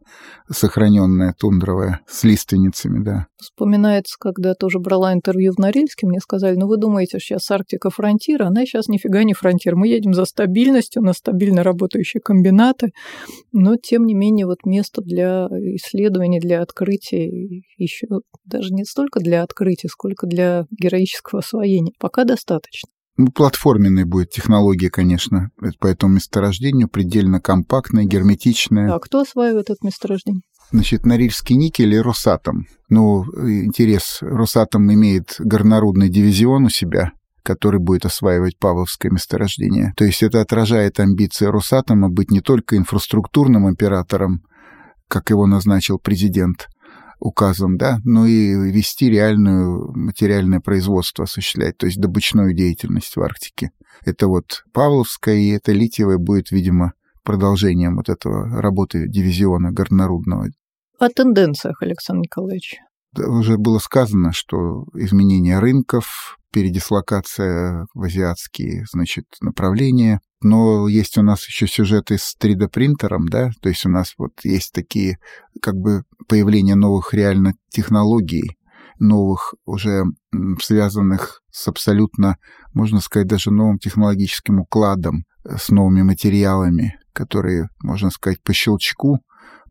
сохраненная, 0.51 1.33
тундровая, 1.37 2.01
с 2.07 2.23
лиственницами, 2.23 3.03
да. 3.03 3.25
Вспоминается, 3.37 4.15
когда 4.19 4.53
тоже 4.53 4.79
брала 4.79 5.13
интервью 5.13 5.53
в 5.53 5.59
Норильске, 5.59 6.07
мне 6.07 6.19
сказали, 6.19 6.55
ну 6.55 6.67
вы 6.67 6.77
думаете, 6.77 7.19
сейчас 7.19 7.49
Арктика 7.51 7.89
фронтир, 7.89 8.43
она 8.43 8.65
сейчас 8.65 8.87
нифига 8.87 9.23
не 9.23 9.33
фронтир, 9.33 9.75
мы 9.75 9.87
едем 9.87 10.13
за 10.13 10.25
стабильностью 10.25 11.01
на 11.01 11.13
стабильно 11.13 11.63
работающий 11.63 12.19
комбинат, 12.19 12.74
результаты, 12.75 12.93
но 13.51 13.75
тем 13.75 14.05
не 14.05 14.13
менее 14.13 14.45
вот 14.45 14.65
место 14.65 15.01
для 15.01 15.47
исследований, 15.75 16.39
для 16.39 16.61
открытия 16.61 17.27
еще 17.77 18.07
даже 18.45 18.73
не 18.73 18.85
столько 18.85 19.19
для 19.19 19.43
открытия, 19.43 19.87
сколько 19.89 20.27
для 20.27 20.65
героического 20.71 21.39
освоения. 21.39 21.93
Пока 21.99 22.23
достаточно. 22.23 22.89
Ну, 23.17 23.27
платформенной 23.31 24.03
будет 24.03 24.31
технология, 24.31 24.89
конечно, 24.89 25.49
по 25.79 25.87
этому 25.87 26.15
месторождению, 26.15 26.89
предельно 26.89 27.39
компактная, 27.39 28.03
герметичная. 28.03 28.93
А 28.93 28.99
кто 28.99 29.21
осваивает 29.21 29.69
это 29.69 29.79
месторождение? 29.83 30.41
Значит, 30.71 31.05
Норильский 31.05 31.55
никель 31.55 31.93
и 31.93 31.99
Росатом. 31.99 32.65
Ну, 32.89 33.23
интерес, 33.23 34.17
Росатом 34.19 34.91
имеет 34.91 35.35
горнорудный 35.39 36.09
дивизион 36.09 36.65
у 36.65 36.69
себя, 36.69 37.13
который 37.45 37.79
будет 37.79 38.05
осваивать 38.05 38.57
Павловское 38.57 39.11
месторождение. 39.11 39.93
То 39.95 40.03
есть 40.03 40.23
это 40.23 40.41
отражает 40.41 40.99
амбиции 40.99 41.45
Росатома 41.45 42.09
быть 42.09 42.31
не 42.31 42.41
только 42.41 42.75
инфраструктурным 42.75 43.67
оператором, 43.67 44.41
как 45.07 45.29
его 45.29 45.45
назначил 45.45 45.99
президент, 45.99 46.67
указом, 47.19 47.77
да, 47.77 47.99
но 48.03 48.25
и 48.25 48.71
вести 48.71 49.09
реальную 49.09 49.91
материальное 49.95 50.59
производство 50.59 51.23
осуществлять, 51.23 51.77
то 51.77 51.85
есть 51.85 51.99
добычную 51.99 52.53
деятельность 52.53 53.15
в 53.15 53.21
Арктике. 53.21 53.69
Это 54.05 54.27
вот 54.27 54.63
Павловская, 54.73 55.35
и 55.35 55.49
это 55.49 55.71
Литьевая 55.71 56.17
будет, 56.17 56.51
видимо, 56.51 56.93
продолжением 57.23 57.95
вот 57.95 58.09
этого 58.09 58.61
работы 58.61 59.07
дивизиона 59.07 59.71
горнорудного. 59.71 60.49
О 60.99 61.09
тенденциях, 61.09 61.81
Александр 61.81 62.23
Николаевич. 62.23 62.75
Уже 63.17 63.57
было 63.57 63.79
сказано, 63.79 64.31
что 64.33 64.85
изменение 64.93 65.59
рынков, 65.59 66.37
передислокация 66.51 67.85
в 67.93 68.03
азиатские, 68.03 68.85
значит, 68.91 69.25
направления. 69.41 70.21
Но 70.41 70.87
есть 70.87 71.17
у 71.17 71.21
нас 71.21 71.45
еще 71.47 71.67
сюжеты 71.67 72.17
с 72.17 72.35
3D-принтером, 72.39 73.27
да, 73.27 73.49
то 73.61 73.69
есть 73.69 73.85
у 73.85 73.89
нас 73.89 74.13
вот 74.17 74.31
есть 74.43 74.71
такие, 74.71 75.17
как 75.61 75.75
бы, 75.75 76.03
появление 76.27 76.75
новых 76.75 77.13
реально 77.13 77.55
технологий, 77.69 78.57
новых 78.99 79.53
уже 79.65 80.05
связанных 80.61 81.41
с 81.51 81.67
абсолютно, 81.67 82.37
можно 82.73 83.01
сказать, 83.01 83.27
даже 83.27 83.51
новым 83.51 83.77
технологическим 83.77 84.59
укладом, 84.59 85.25
э, 85.43 85.57
с 85.57 85.69
новыми 85.69 86.03
материалами, 86.03 86.95
которые, 87.11 87.69
можно 87.81 88.09
сказать, 88.11 88.41
по 88.43 88.53
щелчку 88.53 89.19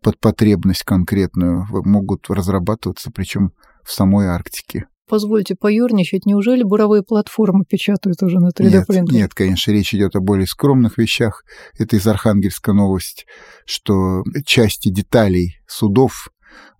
под 0.04 0.20
потребность 0.20 0.84
конкретную 0.84 1.66
могут 1.70 2.28
разрабатываться, 2.28 3.11
причем 3.11 3.52
в 3.82 3.90
самой 3.90 4.26
Арктике. 4.26 4.84
Позвольте 5.08 5.54
поюрничать, 5.54 6.26
неужели 6.26 6.62
буровые 6.62 7.02
платформы 7.02 7.64
печатают 7.64 8.23
уже 8.23 8.38
на 8.38 8.49
3D-принтере? 8.49 9.00
Нет, 9.00 9.12
нет, 9.12 9.34
конечно, 9.34 9.70
речь 9.70 9.94
идет 9.94 10.14
о 10.14 10.20
более 10.20 10.46
скромных 10.46 10.99
вещах. 10.99 11.42
Это 11.78 11.96
из 11.96 12.06
Архангельска 12.06 12.73
новость, 12.73 13.26
что 13.66 14.23
части 14.44 14.90
деталей 14.90 15.56
судов 15.66 16.28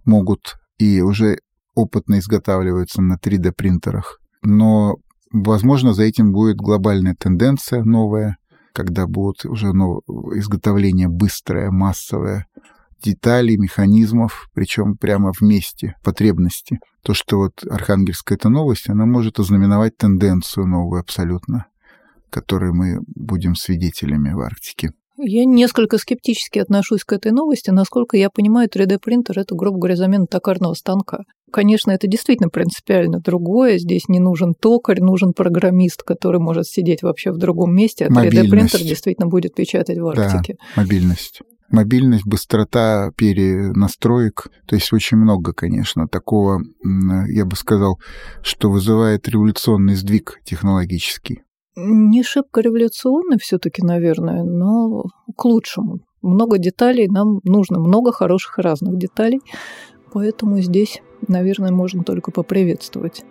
могут 0.05 0.57
и 0.79 1.01
уже 1.01 1.39
опытно 1.75 2.19
изготавливаются 2.19 3.01
на 3.03 3.17
3D-принтерах. 3.17 4.21
Но, 4.43 4.97
возможно, 5.33 5.95
за 5.95 6.05
этим 6.05 6.33
будет 6.33 6.57
глобальная 6.57 7.15
тенденция 7.19 7.85
новая, 7.85 8.37
когда 8.75 9.07
будет 9.07 9.45
уже 9.45 9.73
ну, 9.73 10.01
изготовление 10.35 11.09
быстрое, 11.09 11.71
массовое, 11.71 12.47
деталей, 13.05 13.57
механизмов, 13.59 14.49
причем 14.55 14.97
прямо 14.97 15.33
вместе, 15.39 15.95
потребности. 16.03 16.79
То, 17.03 17.13
что 17.15 17.37
вот 17.37 17.53
Архангельская 17.69 18.37
эта 18.37 18.49
новость, 18.49 18.89
она 18.89 19.05
может 19.05 19.39
ознаменовать 19.39 19.97
тенденцию 19.97 20.67
новую 20.67 21.01
абсолютно, 21.01 21.67
которой 22.31 22.73
мы 22.73 22.99
будем 23.07 23.55
свидетелями 23.55 24.33
в 24.33 24.41
Арктике. 24.41 24.93
Я 25.17 25.45
несколько 25.45 25.99
скептически 25.99 26.59
отношусь 26.59 27.05
к 27.05 27.13
этой 27.13 27.31
новости. 27.31 27.71
Насколько 27.71 28.17
я 28.17 28.31
понимаю, 28.31 28.69
3D-принтер– 28.69 29.39
это, 29.41 29.55
грубо 29.55 29.79
говоря, 29.79 29.97
замена 29.97 30.27
токарного 30.27 30.75
станка. 30.75 31.21
Конечно, 31.53 31.93
это 31.93 32.09
действительно 32.09 32.49
принципиально 32.49 33.21
другое. 33.21 33.79
Здесь 33.79 34.09
не 34.09 34.19
нужен 34.19 34.55
токарь, 34.61 35.01
нужен 35.01 35.33
программист, 35.33 36.03
который 36.03 36.41
может 36.41 36.67
сидеть 36.67 37.03
вообще 37.03 37.31
в 37.31 37.39
другом 37.39 37.77
месте, 37.77 38.07
а 38.07 38.09
3D-принтер 38.09 38.81
действительно 38.81 39.29
будет 39.29 39.55
печатать 39.55 39.99
в 39.99 40.07
Арктике. 40.09 40.57
Да, 40.59 40.83
мобильность 40.83 41.43
мобильность, 41.71 42.27
быстрота 42.27 43.11
перенастроек. 43.17 44.49
То 44.67 44.77
есть 44.77 44.93
очень 44.93 45.17
много, 45.17 45.53
конечно, 45.53 46.09
такого, 46.09 46.63
я 47.29 47.45
бы 47.45 47.57
сказал, 47.57 47.99
что 48.43 48.71
вызывает 48.71 49.29
революционный 49.29 49.95
сдвиг 49.95 50.41
технологический. 50.45 51.43
Не 51.77 52.23
шибко 52.23 52.61
революционный 52.61 53.39
все-таки, 53.39 53.83
наверное, 53.83 54.45
но 54.45 55.05
к 55.37 55.45
лучшему. 55.45 56.01
Много 56.23 56.59
деталей 56.59 57.09
нам 57.09 57.41
нужно, 57.43 57.81
много 57.81 58.13
хороших 58.13 58.59
разных 58.59 58.97
деталей, 58.97 59.41
поэтому 60.13 60.61
здесь, 60.61 61.03
наверное, 61.27 61.73
можно 61.73 62.05
только 62.05 62.31
поприветствовать. 62.31 63.25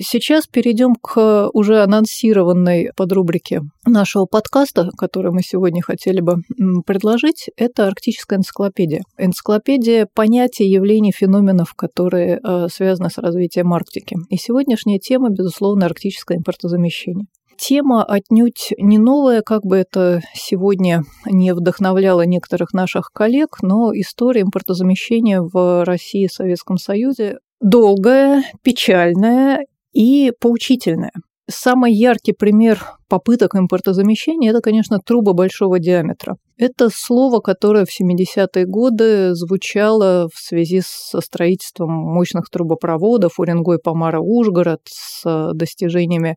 Сейчас 0.00 0.46
перейдем 0.46 0.94
к 0.94 1.50
уже 1.52 1.82
анонсированной 1.82 2.92
подрубрике 2.96 3.60
нашего 3.84 4.24
подкаста, 4.24 4.88
который 4.96 5.32
мы 5.32 5.42
сегодня 5.42 5.82
хотели 5.82 6.20
бы 6.20 6.36
предложить. 6.86 7.50
Это 7.56 7.88
арктическая 7.88 8.38
энциклопедия. 8.38 9.02
Энциклопедия 9.18 10.08
понятий, 10.14 10.64
явлений, 10.64 11.12
феноменов, 11.12 11.74
которые 11.74 12.40
э, 12.42 12.68
связаны 12.72 13.10
с 13.10 13.18
развитием 13.18 13.74
Арктики. 13.74 14.16
И 14.30 14.36
сегодняшняя 14.36 14.98
тема, 14.98 15.28
безусловно, 15.28 15.84
арктическое 15.84 16.38
импортозамещение. 16.38 17.26
Тема 17.58 18.02
отнюдь 18.02 18.72
не 18.78 18.96
новая, 18.96 19.42
как 19.42 19.62
бы 19.64 19.76
это 19.76 20.22
сегодня 20.32 21.02
не 21.26 21.52
вдохновляло 21.52 22.24
некоторых 22.24 22.72
наших 22.72 23.10
коллег, 23.12 23.58
но 23.60 23.92
история 23.92 24.40
импортозамещения 24.40 25.42
в 25.42 25.84
России 25.84 26.24
и 26.24 26.28
Советском 26.28 26.78
Союзе 26.78 27.38
долгая, 27.60 28.42
печальная 28.62 29.60
и 29.92 30.32
поучительное. 30.40 31.12
Самый 31.50 31.92
яркий 31.92 32.32
пример 32.32 32.80
попыток 33.08 33.56
импортозамещения– 33.56 34.50
это, 34.52 34.60
конечно, 34.60 34.98
труба 35.04 35.32
большого 35.32 35.80
диаметра. 35.80 36.36
Это 36.56 36.88
слово, 36.92 37.40
которое 37.40 37.84
в 37.84 37.88
70-е 37.88 38.64
годы 38.64 39.34
звучало 39.34 40.28
в 40.32 40.38
связи 40.38 40.82
со 40.84 41.20
строительством 41.20 41.90
мощных 41.90 42.48
трубопроводов 42.48 43.40
Уренгой, 43.40 43.78
Помара, 43.80 44.20
Ужгород, 44.20 44.80
с 44.88 45.52
достижениями 45.52 46.36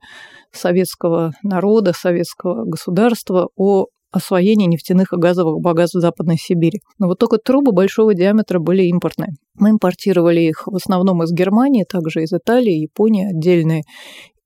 советского 0.52 1.34
народа, 1.44 1.94
советского 1.94 2.66
государства 2.66 3.50
о 3.56 3.86
освоения 4.12 4.66
нефтяных 4.66 5.14
и 5.14 5.18
газовых 5.18 5.62
богатств 5.62 6.00
Западной 6.00 6.38
Сибири. 6.38 6.82
Но 6.98 7.08
вот 7.08 7.20
только 7.20 7.38
трубы 7.38 7.72
большого 7.74 8.16
диаметра 8.16 8.60
были 8.60 8.84
импортные. 8.84 9.36
Мы 9.56 9.72
импортировали 9.72 10.42
их 10.42 10.68
в 10.68 10.76
основном 10.76 11.24
из 11.24 11.32
Германии, 11.32 11.84
также 11.84 12.24
из 12.24 12.34
Италии, 12.34 12.74
Японии 12.74 13.30
отдельные. 13.30 13.84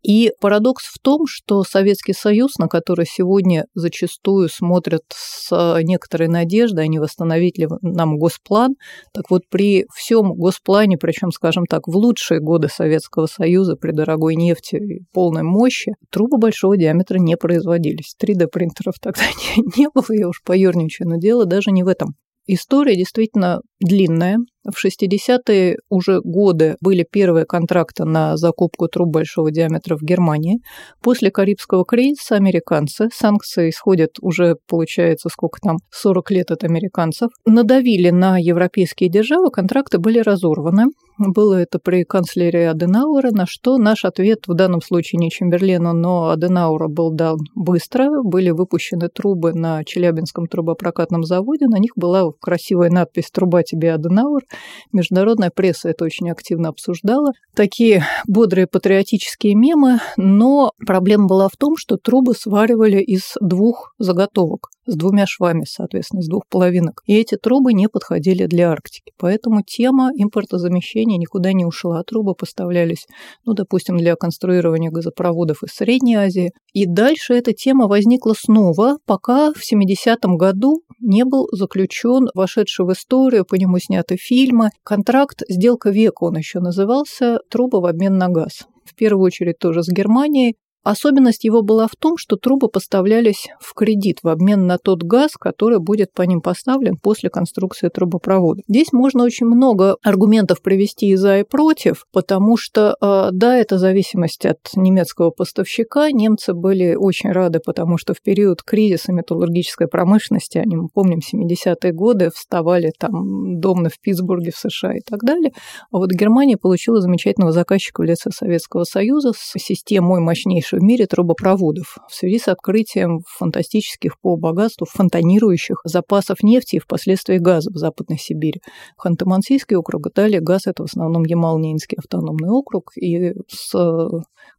И 0.02 0.32
парадокс 0.40 0.86
в 0.86 0.98
том, 1.00 1.26
что 1.28 1.64
Советский 1.64 2.14
Союз, 2.14 2.58
на 2.58 2.68
который 2.68 3.06
сегодня 3.06 3.66
зачастую 3.74 4.48
смотрят 4.48 5.04
с 5.14 5.52
некоторой 5.84 6.30
надеждой, 6.30 6.86
они 6.86 7.00
восстановить 7.00 7.58
ли 7.58 7.68
нам 7.82 8.18
госплан, 8.18 8.76
так 9.14 9.30
вот 9.30 9.42
при 9.50 9.86
всем 9.94 10.34
госплане, 10.36 10.98
причем, 10.98 11.32
скажем 11.32 11.66
так, 11.66 11.88
в 11.88 11.98
лучшие 11.98 12.40
годы 12.40 12.70
Советского 12.70 13.26
Союза, 13.26 13.76
при 13.76 13.92
дорогой 13.92 14.36
нефти 14.36 14.78
и 14.78 15.04
полной 15.12 15.44
мощи, 15.44 15.92
трубы 16.10 16.38
большого 16.38 16.78
диаметра 16.78 17.18
не 17.18 17.36
производились. 17.36 18.16
3D-принтеров 18.22 18.96
тогда 19.02 19.24
не, 19.58 19.64
не 19.76 19.90
было, 19.94 20.06
я 20.18 20.30
уж 20.30 20.42
поерничаю, 20.46 21.10
но 21.10 21.18
дело 21.18 21.46
даже 21.46 21.72
не 21.72 21.84
в 21.84 21.90
этом. 21.90 22.16
История 22.48 22.96
действительно 22.96 23.60
длинная. 23.80 24.40
В 24.66 24.86
60-е 24.86 25.78
уже 25.90 26.20
годы 26.22 26.76
были 26.82 27.08
первые 27.10 27.46
контракты 27.46 28.04
на 28.04 28.36
закупку 28.36 28.88
труб 28.88 29.10
большого 29.10 29.52
диаметра 29.52 29.96
в 29.96 30.02
Германии. 30.02 30.60
После 31.02 31.32
Карибского 31.32 31.86
кризиса 31.86 32.36
американцы, 32.36 33.10
санкции 33.14 33.70
исходят 33.70 34.12
уже, 34.22 34.58
получается, 34.68 35.30
сколько 35.30 35.60
там, 35.62 35.78
40 35.92 36.32
лет 36.32 36.52
от 36.52 36.64
американцев, 36.66 37.30
надавили 37.46 38.10
на 38.10 38.38
европейские 38.38 39.10
державы, 39.10 39.50
контракты 39.50 39.98
были 39.98 40.20
разорваны. 40.20 40.88
Было 41.18 41.56
это 41.56 41.80
при 41.80 42.04
канцлере 42.04 42.70
Аденауэра, 42.70 43.32
на 43.32 43.46
что 43.46 43.78
наш 43.78 44.06
ответ 44.06 44.48
в 44.48 44.54
данном 44.54 44.82
случае 44.82 45.20
не 45.20 45.30
Чемберлену, 45.30 45.94
но 45.94 46.30
Аденауэра 46.30 46.88
был 46.88 47.12
дан 47.12 47.38
быстро. 47.56 48.10
Были 48.24 48.52
выпущены 48.52 49.10
трубы 49.10 49.54
на 49.54 49.84
Челябинском 49.84 50.48
трубопрокатном 50.48 51.24
заводе, 51.24 51.68
на 51.68 51.78
них 51.78 51.92
была 51.96 52.30
красивая 52.40 52.90
надпись 52.90 53.32
«Труба 53.32 53.64
тебе 53.70 53.94
Аденауэр». 53.94 54.44
Международная 54.92 55.52
пресса 55.54 55.90
это 55.90 56.06
очень 56.06 56.30
активно 56.30 56.70
обсуждала. 56.70 57.32
Такие 57.56 58.04
бодрые 58.28 58.68
патриотические 58.68 59.56
мемы, 59.56 60.00
но 60.18 60.72
проблема 60.86 61.28
была 61.28 61.48
в 61.48 61.58
том, 61.58 61.76
что 61.78 61.98
трубы 61.98 62.34
сваривали 62.34 63.02
из 63.02 63.34
двух 63.42 63.94
заготовок 64.00 64.70
с 64.90 64.96
двумя 64.96 65.26
швами, 65.28 65.64
соответственно, 65.68 66.22
из 66.22 66.28
двух 66.28 66.44
половинок. 66.50 67.02
И 67.06 67.16
эти 67.16 67.36
трубы 67.36 67.74
не 67.74 67.88
подходили 67.88 68.46
для 68.46 68.72
Арктики. 68.72 69.12
Поэтому 69.18 69.62
тема 69.62 70.12
импортозамещения 70.16 71.18
никуда 71.18 71.54
не 71.54 71.66
ушла. 71.66 72.04
Трубы 72.04 72.36
поставлялись, 72.36 73.06
ну, 73.46 73.54
допустим, 73.54 73.98
для 73.98 74.16
конструирования 74.16 74.92
газопроводов 74.92 75.64
из 75.64 75.72
Средней 75.74 76.16
Азии. 76.16 76.52
И 76.74 76.86
дальше 76.86 77.34
эта 77.34 77.54
тема 77.54 77.88
возникла 77.88 78.34
снова, 78.38 78.98
пока 79.06 79.52
в 79.54 79.58
70-м 79.58 80.38
году 80.38 80.82
не 81.00 81.26
был 81.26 81.48
заключен 81.52 82.28
вошедший 82.34 82.86
в 82.86 82.92
историю, 82.92 83.46
по 83.46 83.56
нему 83.56 83.80
сняты 83.80 84.18
фильмы, 84.18 84.70
контракт 84.84 85.42
«Сделка 85.48 85.90
века» 85.90 86.26
он 86.26 86.38
еще 86.38 86.60
назывался, 86.60 87.40
трубы 87.50 87.80
в 87.82 87.86
обмен 87.86 88.18
на 88.18 88.28
газ 88.28 88.68
в 88.90 88.96
первую 88.96 89.26
очередь 89.26 89.60
тоже 89.60 89.84
с 89.84 89.90
Германией, 89.90 90.56
Особенность 90.84 91.44
его 91.44 91.62
была 91.62 91.88
в 91.88 91.96
том, 92.00 92.18
что 92.18 92.38
трубы 92.38 92.70
поставлялись 92.70 93.48
в 93.60 93.74
кредит 93.74 94.20
в 94.24 94.30
обмен 94.30 94.66
на 94.66 94.78
тот 94.78 95.04
газ, 95.04 95.32
который 95.40 95.80
будет 95.80 96.14
по 96.14 96.22
ним 96.24 96.42
поставлен 96.42 96.96
после 96.96 97.30
конструкции 97.30 97.90
трубопровода. 97.90 98.62
Здесь 98.68 98.94
можно 98.94 99.24
очень 99.24 99.46
много 99.46 99.98
аргументов 100.04 100.62
привести 100.62 101.08
и 101.08 101.16
за, 101.16 101.40
и 101.40 101.44
против, 101.44 102.06
потому 102.12 102.58
что, 102.58 102.96
э, 103.02 103.30
да, 103.32 103.58
это 103.58 103.78
зависимость 103.78 104.46
от 104.46 104.60
немецкого 104.76 105.32
поставщика. 105.32 106.12
Немцы 106.12 106.54
были 106.54 106.96
очень 106.96 107.32
рады, 107.32 107.60
потому 107.64 107.98
что 107.98 108.14
в 108.14 108.22
период 108.22 108.64
кризиса 108.64 109.12
металлургической 109.12 109.88
промышленности, 109.88 110.58
они, 110.58 110.76
мы 110.76 110.88
помним, 110.88 111.20
70-е 111.20 111.92
годы, 111.92 112.32
вставали 112.34 112.92
там 112.98 113.60
домны 113.60 113.90
в 113.90 114.00
Питтсбурге, 114.00 114.52
в 114.52 114.58
США 114.58 114.94
и 114.94 115.02
так 115.02 115.24
далее. 115.24 115.52
А 115.92 115.98
вот 115.98 116.12
Германия 116.12 116.58
получила 116.58 117.02
замечательного 117.02 117.52
заказчика 117.52 118.02
в 118.02 118.06
лице 118.06 118.32
Советского 118.32 118.86
Союза 118.86 119.34
с 119.34 119.54
системой 119.58 120.22
мощнейшей 120.22 120.79
в 120.80 120.84
мире 120.84 121.06
трубопроводов 121.06 121.98
в 122.08 122.14
связи 122.14 122.40
с 122.40 122.48
открытием 122.48 123.20
фантастических 123.28 124.20
по 124.20 124.38
богатству 124.38 124.88
фонтанирующих 124.90 125.82
запасов 125.84 126.42
нефти 126.42 126.78
и 126.78 126.80
впоследствии 126.80 127.38
газа 127.38 127.70
в 127.72 127.78
Западной 127.78 128.18
Сибири. 128.18 128.62
Ханты-Мансийский 128.98 129.76
округ, 129.76 130.14
далее 130.14 130.42
газ– 130.42 130.62
это 130.68 130.84
в 130.84 130.86
основном 130.86 131.24
Ямал-Ненецкий 131.24 131.98
автономный 131.98 132.50
округ, 132.50 132.92
и 132.96 133.34
с 133.48 133.76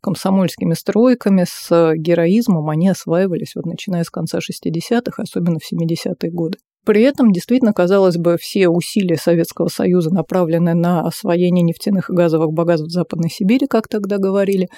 комсомольскими 0.01 0.75
стройками, 0.75 1.45
с 1.49 1.93
героизмом 1.97 2.69
они 2.69 2.89
осваивались 2.89 3.55
вот 3.55 3.67
начиная 3.67 4.05
с 4.05 4.11
конца 4.11 4.39
60-х, 4.39 5.23
особенно 5.23 5.59
в 5.59 5.73
70-е 5.73 6.31
годы. 6.31 6.59
При 6.87 7.03
этом, 7.03 7.31
действительно, 7.31 7.75
казалось 7.75 8.17
бы, 8.17 8.37
все 8.41 8.69
усилия 8.69 9.17
Советского 9.17 9.69
Союза 9.69 10.13
направлены 10.15 10.75
на 10.75 11.03
освоение 11.03 11.63
нефтяных 11.63 12.09
и 12.09 12.15
газовых 12.15 12.53
богатств 12.53 12.89
в 12.89 12.91
Западной 12.91 13.29
Сибири, 13.29 13.67
как 13.67 13.87
тогда 13.87 14.17
говорили. 14.17 14.69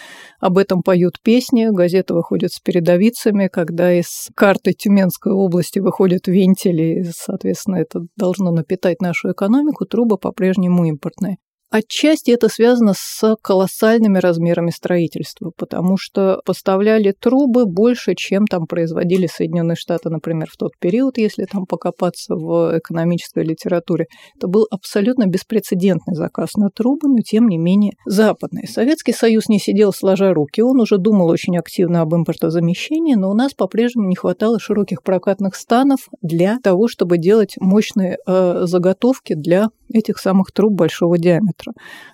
Об 0.41 0.59
этом 0.59 0.83
поют 0.83 1.21
песни, 1.23 1.69
газеты 1.71 2.15
выходят 2.15 2.53
с 2.53 2.59
передовицами, 2.59 3.49
когда 3.49 3.93
из 3.93 4.31
карты 4.35 4.73
Тюменской 4.73 5.33
области 5.33 5.79
выходят 5.79 6.27
вентили, 6.27 7.01
и, 7.01 7.05
соответственно, 7.15 7.77
это 7.77 8.01
должно 8.17 8.51
напитать 8.51 9.01
нашу 9.01 9.31
экономику, 9.31 9.87
трубы 9.87 10.19
по-прежнему 10.19 10.85
импортные. 10.85 11.37
Отчасти 11.73 12.31
это 12.31 12.50
связано 12.50 12.93
с 12.95 13.35
колоссальными 13.41 14.19
размерами 14.19 14.69
строительства, 14.69 15.52
потому 15.57 15.97
что 15.99 16.43
поставляли 16.45 17.14
трубы 17.19 17.64
больше, 17.64 18.14
чем 18.14 18.47
там 18.47 18.67
производили 18.67 19.26
Соединенные 19.26 19.76
Штаты, 19.76 20.11
например, 20.11 20.49
в 20.52 20.59
тот 20.59 20.73
период, 20.79 21.17
если 21.17 21.47
там 21.47 21.64
покопаться 21.64 22.35
в 22.35 22.76
экономической 22.76 23.43
литературе. 23.43 24.05
Это 24.37 24.49
был 24.49 24.67
абсолютно 24.71 25.25
беспрецедентный 25.26 26.14
заказ 26.14 26.57
на 26.57 26.69
трубы, 26.69 27.09
но 27.09 27.21
тем 27.25 27.49
не 27.49 27.57
менее 27.57 27.95
западный. 28.05 28.69
Советский 28.69 29.14
Союз 29.14 29.49
не 29.49 29.59
сидел 29.59 29.95
сложа 29.95 30.35
руки, 30.35 30.61
он 30.61 30.79
уже 30.79 30.99
думал 30.99 31.29
очень 31.29 31.57
активно 31.57 32.02
об 32.02 32.14
импортозамещении, 32.14 33.14
но 33.14 33.31
у 33.31 33.35
нас 33.35 33.55
по-прежнему 33.55 34.09
не 34.09 34.17
хватало 34.17 34.61
широких 34.61 35.02
прокатных 35.02 35.57
станов 35.57 36.11
для 36.21 36.59
того, 36.62 36.87
чтобы 36.87 37.17
делать 37.17 37.55
мощные 37.59 38.19
э, 38.26 38.64
заготовки 38.67 39.33
для 39.33 39.69
этих 39.93 40.19
самых 40.19 40.53
труб 40.53 40.75
большого 40.75 41.19
диаметра. 41.19 41.73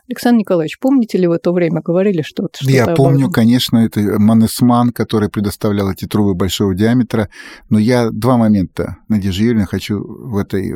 Александр 0.08 0.40
Николаевич, 0.40 0.78
помните 0.78 1.18
ли 1.18 1.26
вы 1.26 1.38
то 1.38 1.52
время 1.52 1.80
говорили 1.80 2.22
что-то? 2.22 2.58
Что 2.60 2.70
я 2.70 2.86
помню, 2.94 3.20
этом? 3.20 3.32
конечно, 3.32 3.78
это 3.78 4.00
Манесман, 4.00 4.90
который 4.90 5.28
предоставлял 5.28 5.90
эти 5.90 6.06
трубы 6.06 6.34
большого 6.34 6.74
диаметра. 6.74 7.28
Но 7.68 7.78
я 7.78 8.10
два 8.10 8.36
момента, 8.36 8.96
Надежда 9.08 9.42
Юрьевна, 9.42 9.66
хочу 9.66 9.98
в 9.98 10.36
этой 10.36 10.70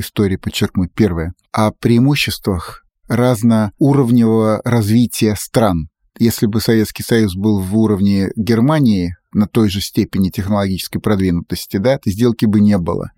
истории 0.00 0.36
подчеркнуть. 0.36 0.92
Первое. 0.94 1.34
О 1.52 1.72
преимуществах 1.72 2.84
разноуровневого 3.08 4.60
развития 4.64 5.34
стран. 5.36 5.88
Если 6.18 6.46
бы 6.46 6.60
Советский 6.60 7.02
Союз 7.02 7.34
был 7.34 7.60
в 7.60 7.76
уровне 7.76 8.30
Германии, 8.36 9.14
на 9.32 9.46
той 9.46 9.68
же 9.68 9.80
степени 9.80 10.30
технологической 10.30 11.00
продвинутости, 11.00 11.76
да, 11.76 11.94
этой 11.94 12.12
сделки 12.12 12.46
бы 12.46 12.60
не 12.60 12.78
было. 12.78 13.10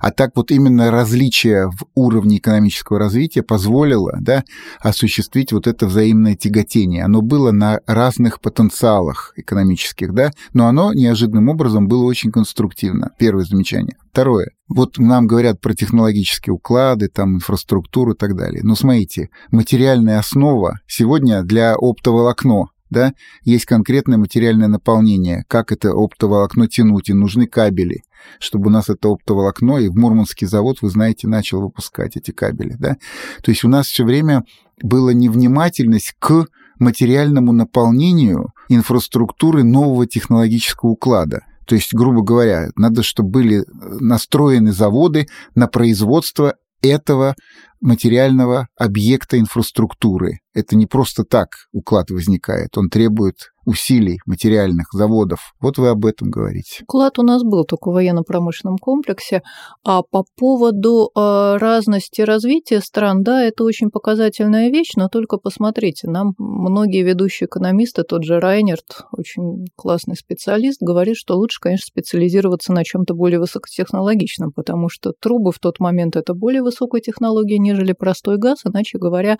А 0.00 0.10
так 0.10 0.32
вот 0.34 0.50
именно 0.50 0.90
различие 0.90 1.68
в 1.68 1.84
уровне 1.94 2.38
экономического 2.38 2.98
развития 2.98 3.42
позволило 3.42 4.18
да, 4.20 4.44
осуществить 4.80 5.52
вот 5.52 5.66
это 5.66 5.86
взаимное 5.86 6.34
тяготение. 6.34 7.04
Оно 7.04 7.22
было 7.22 7.52
на 7.52 7.80
разных 7.86 8.40
потенциалах 8.40 9.32
экономических, 9.36 10.12
да, 10.14 10.32
но 10.52 10.66
оно 10.66 10.92
неожиданным 10.92 11.48
образом 11.48 11.86
было 11.86 12.04
очень 12.04 12.32
конструктивно. 12.32 13.12
Первое 13.18 13.44
замечание. 13.44 13.96
Второе. 14.10 14.50
Вот 14.68 14.98
нам 14.98 15.26
говорят 15.26 15.60
про 15.60 15.74
технологические 15.74 16.54
уклады, 16.54 17.08
там, 17.08 17.36
инфраструктуру 17.36 18.12
и 18.12 18.16
так 18.16 18.36
далее. 18.36 18.62
Но 18.62 18.74
смотрите, 18.74 19.28
материальная 19.50 20.18
основа 20.18 20.80
сегодня 20.86 21.42
для 21.42 21.74
оптоволокно 21.74 22.68
да, 22.92 23.14
есть 23.42 23.64
конкретное 23.64 24.18
материальное 24.18 24.68
наполнение, 24.68 25.44
как 25.48 25.72
это 25.72 25.90
оптоволокно 25.90 26.68
тянуть, 26.68 27.08
и 27.08 27.14
нужны 27.14 27.46
кабели, 27.46 28.02
чтобы 28.38 28.68
у 28.68 28.70
нас 28.70 28.88
это 28.88 29.08
оптоволокно, 29.08 29.78
и 29.78 29.88
в 29.88 29.96
Мурманский 29.96 30.46
завод, 30.46 30.78
вы 30.82 30.90
знаете, 30.90 31.26
начал 31.26 31.60
выпускать 31.60 32.16
эти 32.16 32.30
кабели, 32.30 32.76
да. 32.78 32.96
То 33.42 33.50
есть 33.50 33.64
у 33.64 33.68
нас 33.68 33.86
все 33.86 34.04
время 34.04 34.44
была 34.80 35.12
невнимательность 35.12 36.14
к 36.18 36.46
материальному 36.78 37.52
наполнению 37.52 38.52
инфраструктуры 38.68 39.64
нового 39.64 40.06
технологического 40.06 40.90
уклада. 40.90 41.42
То 41.66 41.76
есть, 41.76 41.94
грубо 41.94 42.22
говоря, 42.22 42.70
надо, 42.76 43.02
чтобы 43.02 43.30
были 43.30 43.64
настроены 44.00 44.72
заводы 44.72 45.28
на 45.54 45.68
производство 45.68 46.56
этого 46.82 47.34
материального 47.80 48.68
объекта 48.76 49.38
инфраструктуры. 49.38 50.40
Это 50.54 50.76
не 50.76 50.86
просто 50.86 51.24
так 51.24 51.66
уклад 51.72 52.10
возникает, 52.10 52.76
он 52.76 52.88
требует 52.90 53.51
усилий 53.64 54.18
материальных 54.26 54.86
заводов. 54.92 55.54
Вот 55.60 55.78
вы 55.78 55.88
об 55.88 56.04
этом 56.06 56.30
говорите. 56.30 56.82
Уклад 56.82 57.18
у 57.18 57.22
нас 57.22 57.42
был 57.42 57.64
только 57.64 57.90
в 57.90 57.94
военно-промышленном 57.94 58.78
комплексе. 58.78 59.42
А 59.84 60.02
по 60.02 60.24
поводу 60.36 61.10
э, 61.14 61.56
разности 61.58 62.22
развития 62.22 62.80
стран, 62.80 63.22
да, 63.22 63.42
это 63.42 63.64
очень 63.64 63.90
показательная 63.90 64.70
вещь, 64.70 64.92
но 64.96 65.08
только 65.08 65.38
посмотрите, 65.38 66.08
нам 66.08 66.34
многие 66.38 67.02
ведущие 67.02 67.46
экономисты, 67.46 68.02
тот 68.02 68.24
же 68.24 68.40
Райнерт, 68.40 69.04
очень 69.12 69.66
классный 69.76 70.16
специалист, 70.16 70.78
говорит, 70.80 71.16
что 71.16 71.36
лучше, 71.36 71.58
конечно, 71.60 71.86
специализироваться 71.86 72.72
на 72.72 72.84
чем-то 72.84 73.14
более 73.14 73.38
высокотехнологичном, 73.38 74.52
потому 74.52 74.88
что 74.88 75.12
трубы 75.18 75.52
в 75.52 75.58
тот 75.58 75.80
момент 75.80 76.16
это 76.16 76.34
более 76.34 76.62
высокая 76.62 77.00
технология, 77.00 77.58
нежели 77.58 77.92
простой 77.92 78.38
газ, 78.38 78.60
иначе 78.64 78.98
говоря, 78.98 79.38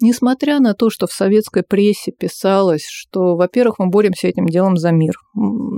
несмотря 0.00 0.60
на 0.60 0.74
то, 0.74 0.90
что 0.90 1.06
в 1.06 1.12
советской 1.12 1.62
прессе 1.62 2.12
писалось, 2.12 2.86
что, 2.86 3.36
во-первых, 3.52 3.78
мы 3.78 3.88
боремся 3.88 4.28
этим 4.28 4.46
делом 4.46 4.76
за 4.76 4.92
мир, 4.92 5.12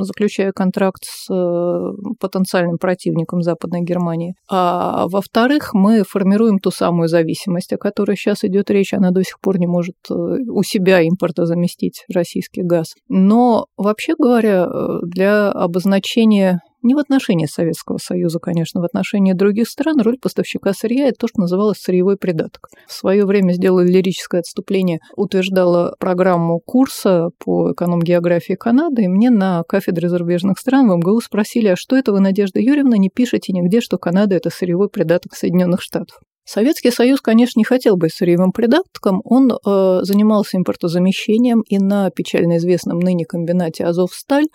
заключая 0.00 0.52
контракт 0.52 1.02
с 1.04 1.28
э, 1.28 1.92
потенциальным 2.20 2.78
противником 2.78 3.42
Западной 3.42 3.82
Германии. 3.82 4.34
А 4.48 5.08
во-вторых, 5.08 5.74
мы 5.74 6.04
формируем 6.08 6.60
ту 6.60 6.70
самую 6.70 7.08
зависимость, 7.08 7.72
о 7.72 7.76
которой 7.76 8.16
сейчас 8.16 8.44
идет 8.44 8.70
речь. 8.70 8.94
Она 8.94 9.10
до 9.10 9.24
сих 9.24 9.40
пор 9.40 9.58
не 9.58 9.66
может 9.66 9.96
э, 10.08 10.14
у 10.14 10.62
себя 10.62 11.00
импорта 11.00 11.46
заместить 11.46 12.04
российский 12.14 12.62
газ. 12.62 12.94
Но, 13.08 13.66
вообще 13.76 14.14
говоря, 14.16 14.66
э, 14.66 14.98
для 15.02 15.50
обозначения 15.50 16.60
не 16.84 16.94
в 16.94 16.98
отношении 16.98 17.46
Советского 17.46 17.98
Союза, 17.98 18.38
конечно, 18.38 18.80
в 18.80 18.84
отношении 18.84 19.32
других 19.32 19.68
стран 19.68 20.00
роль 20.00 20.18
поставщика 20.18 20.72
сырья– 20.72 21.08
это 21.08 21.20
то, 21.20 21.28
что 21.28 21.40
называлось 21.40 21.78
сырьевой 21.78 22.16
придаток. 22.16 22.68
В 22.86 22.92
свое 22.92 23.24
время 23.24 23.52
сделали 23.52 23.88
лирическое 23.90 24.40
отступление, 24.40 25.00
утверждала 25.16 25.96
программу 25.98 26.60
курса 26.60 27.30
по 27.44 27.72
эконом-географии 27.72 28.54
Канады, 28.54 29.04
и 29.04 29.08
мне 29.08 29.30
на 29.30 29.62
кафедре 29.66 30.08
зарубежных 30.08 30.58
стран 30.58 30.88
в 30.88 30.96
МГУ 30.96 31.20
спросили, 31.20 31.68
а 31.68 31.76
что 31.76 31.96
это 31.96 32.12
вы, 32.12 32.20
Надежда 32.20 32.60
Юрьевна, 32.60 32.96
не 32.96 33.08
пишете 33.08 33.52
нигде, 33.52 33.80
что 33.80 33.98
Канада– 33.98 34.34
это 34.36 34.50
сырьевой 34.50 34.88
придаток 34.88 35.34
Соединенных 35.34 35.80
Штатов? 35.82 36.18
Советский 36.46 36.90
Союз, 36.90 37.22
конечно, 37.22 37.58
не 37.58 37.64
хотел 37.64 37.96
быть 37.96 38.12
сырьевым 38.12 38.52
придатком, 38.52 39.22
он 39.24 39.50
э, 39.50 40.00
занимался 40.02 40.58
импортозамещением, 40.58 41.62
и 41.62 41.78
на 41.78 42.10
печально 42.10 42.58
известном 42.58 42.98
ныне 42.98 43.24
комбинате 43.24 43.84
«Азовсталь» 43.84 44.48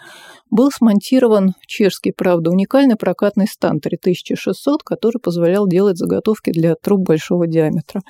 был 0.51 0.69
смонтирован 0.71 1.55
чешский, 1.65 2.11
правда, 2.15 2.51
уникальный 2.51 2.95
прокатный 2.95 3.47
стан 3.47 3.79
3600, 3.79 4.83
который 4.83 5.19
позволял 5.19 5.67
делать 5.67 5.97
заготовки 5.97 6.51
для 6.51 6.75
труб 6.75 7.01
большого 7.01 7.47
диаметра. 7.47 8.01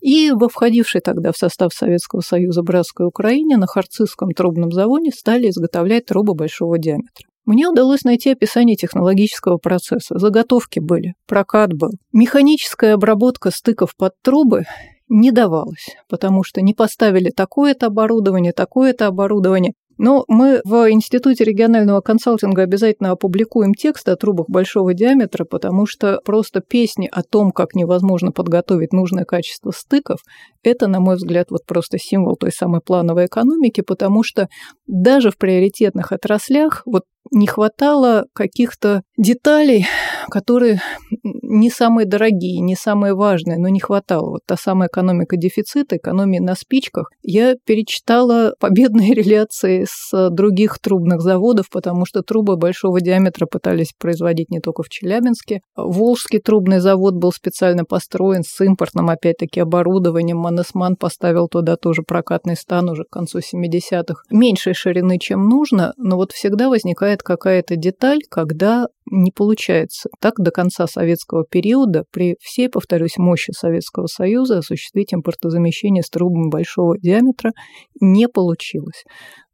И 0.00 0.32
во 0.32 0.48
входившей 0.48 1.00
тогда 1.00 1.30
в 1.30 1.36
состав 1.36 1.72
Советского 1.72 2.22
Союза 2.22 2.62
братской 2.62 3.06
Украине 3.06 3.56
на 3.56 3.68
Харцизском 3.68 4.30
трубном 4.30 4.72
заводе 4.72 5.12
стали 5.12 5.48
изготовлять 5.48 6.06
трубы 6.06 6.34
большого 6.34 6.76
диаметра. 6.76 7.27
Мне 7.48 7.66
удалось 7.66 8.04
найти 8.04 8.32
описание 8.32 8.76
технологического 8.76 9.56
процесса. 9.56 10.18
Заготовки 10.18 10.80
были, 10.80 11.14
прокат 11.26 11.72
был. 11.72 11.92
Механическая 12.12 12.92
обработка 12.92 13.50
стыков 13.50 13.96
под 13.96 14.12
трубы 14.22 14.64
не 15.08 15.30
давалась, 15.30 15.96
потому 16.10 16.44
что 16.44 16.60
не 16.60 16.74
поставили 16.74 17.30
такое-то 17.30 17.86
оборудование, 17.86 18.52
такое-то 18.52 19.06
оборудование. 19.06 19.72
Но 19.96 20.24
мы 20.28 20.60
в 20.64 20.90
Институте 20.92 21.42
регионального 21.42 22.02
консалтинга 22.02 22.62
обязательно 22.62 23.12
опубликуем 23.12 23.72
текст 23.72 24.08
о 24.08 24.16
трубах 24.16 24.48
большого 24.48 24.92
диаметра, 24.92 25.44
потому 25.44 25.86
что 25.86 26.20
просто 26.24 26.60
песни 26.60 27.08
о 27.10 27.22
том, 27.22 27.50
как 27.50 27.74
невозможно 27.74 28.30
подготовить 28.30 28.92
нужное 28.92 29.24
качество 29.24 29.72
стыков, 29.72 30.20
это, 30.62 30.86
на 30.86 31.00
мой 31.00 31.16
взгляд, 31.16 31.46
вот 31.50 31.64
просто 31.66 31.98
символ 31.98 32.36
той 32.36 32.52
самой 32.52 32.80
плановой 32.80 33.26
экономики, 33.26 33.80
потому 33.80 34.22
что 34.22 34.48
даже 34.86 35.30
в 35.30 35.36
приоритетных 35.38 36.12
отраслях 36.12 36.82
вот 36.86 37.02
не 37.30 37.46
хватало 37.46 38.26
каких-то 38.32 39.02
деталей, 39.16 39.86
которые 40.30 40.80
не 41.48 41.70
самые 41.70 42.06
дорогие, 42.06 42.60
не 42.60 42.76
самые 42.76 43.14
важные, 43.14 43.58
но 43.58 43.68
не 43.68 43.80
хватало. 43.80 44.30
Вот 44.30 44.40
та 44.46 44.56
самая 44.56 44.88
экономика 44.88 45.36
дефицита, 45.36 45.96
экономия 45.96 46.40
на 46.40 46.54
спичках. 46.54 47.10
Я 47.22 47.56
перечитала 47.64 48.54
победные 48.60 49.14
реляции 49.14 49.86
с 49.88 50.30
других 50.30 50.78
трубных 50.78 51.20
заводов, 51.20 51.70
потому 51.70 52.04
что 52.04 52.22
трубы 52.22 52.56
большого 52.56 53.00
диаметра 53.00 53.46
пытались 53.46 53.92
производить 53.98 54.50
не 54.50 54.60
только 54.60 54.82
в 54.82 54.88
Челябинске. 54.88 55.60
Волжский 55.76 56.38
трубный 56.38 56.80
завод 56.80 57.14
был 57.14 57.32
специально 57.32 57.84
построен 57.84 58.42
с 58.42 58.60
импортным, 58.60 59.08
опять-таки, 59.08 59.60
оборудованием. 59.60 60.38
Манесман 60.38 60.96
поставил 60.96 61.48
туда 61.48 61.76
тоже 61.76 62.02
прокатный 62.02 62.56
стан 62.56 62.90
уже 62.90 63.04
к 63.04 63.10
концу 63.10 63.38
70-х. 63.38 64.22
Меньшей 64.30 64.74
ширины, 64.74 65.18
чем 65.18 65.48
нужно, 65.48 65.94
но 65.96 66.16
вот 66.16 66.32
всегда 66.32 66.68
возникает 66.68 67.22
какая-то 67.22 67.76
деталь, 67.76 68.20
когда 68.28 68.86
не 69.10 69.30
получается. 69.30 70.08
Так 70.20 70.34
до 70.38 70.50
конца 70.50 70.86
советского 70.86 71.37
периода 71.44 72.04
при 72.10 72.36
всей, 72.40 72.68
повторюсь, 72.68 73.16
мощи 73.18 73.52
Советского 73.52 74.06
Союза 74.06 74.58
осуществить 74.58 75.12
импортозамещение 75.14 76.02
с 76.02 76.10
трубами 76.10 76.50
большого 76.50 76.98
диаметра 76.98 77.52
не 78.00 78.28
получилось 78.28 79.04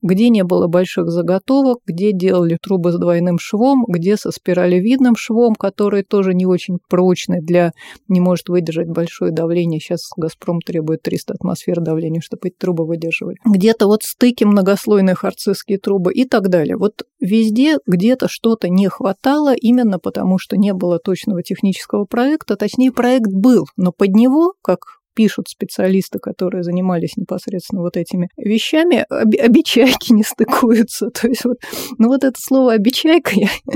где 0.04 0.28
не 0.28 0.44
было 0.44 0.68
больших 0.68 1.08
заготовок, 1.08 1.78
где 1.86 2.12
делали 2.12 2.58
трубы 2.62 2.92
с 2.92 2.98
двойным 2.98 3.38
швом, 3.38 3.86
где 3.88 4.16
со 4.18 4.30
спиралевидным 4.30 5.16
швом, 5.16 5.54
который 5.54 6.02
тоже 6.02 6.34
не 6.34 6.44
очень 6.44 6.78
прочный 6.88 7.40
для, 7.40 7.72
не 8.06 8.20
может 8.20 8.50
выдержать 8.50 8.88
большое 8.88 9.32
давление. 9.32 9.80
Сейчас 9.80 10.10
«Газпром» 10.16 10.60
требует 10.60 11.00
300 11.02 11.34
атмосфер 11.34 11.80
давления, 11.80 12.20
чтобы 12.20 12.48
эти 12.48 12.56
трубы 12.56 12.86
выдерживали. 12.86 13.36
Где-то 13.46 13.86
вот 13.86 14.02
стыки 14.02 14.44
многослойные 14.44 15.14
харцизские 15.14 15.78
трубы 15.78 16.12
и 16.12 16.26
так 16.26 16.50
далее. 16.50 16.76
Вот 16.76 17.04
везде 17.18 17.78
где-то 17.86 18.28
что-то 18.28 18.68
не 18.68 18.88
хватало, 18.88 19.54
именно 19.54 19.98
потому 19.98 20.38
что 20.38 20.58
не 20.58 20.74
было 20.74 20.98
точного 20.98 21.42
технического 21.42 22.04
проекта, 22.04 22.56
точнее 22.56 22.92
проект 22.92 23.32
был, 23.32 23.64
но 23.78 23.90
под 23.90 24.10
него, 24.10 24.52
как 24.62 24.80
пишут 25.14 25.48
специалисты, 25.48 26.18
которые 26.18 26.62
занимались 26.62 27.16
непосредственно 27.16 27.82
вот 27.82 27.96
этими 27.96 28.28
вещами, 28.36 29.04
об, 29.08 29.34
обечайки 29.40 30.12
не 30.12 30.22
стыкуются. 30.22 31.10
То 31.14 31.28
есть 31.28 31.44
вот, 31.44 31.58
ну 31.98 32.08
вот 32.08 32.24
это 32.24 32.38
слово 32.38 32.72
обечайка, 32.72 33.32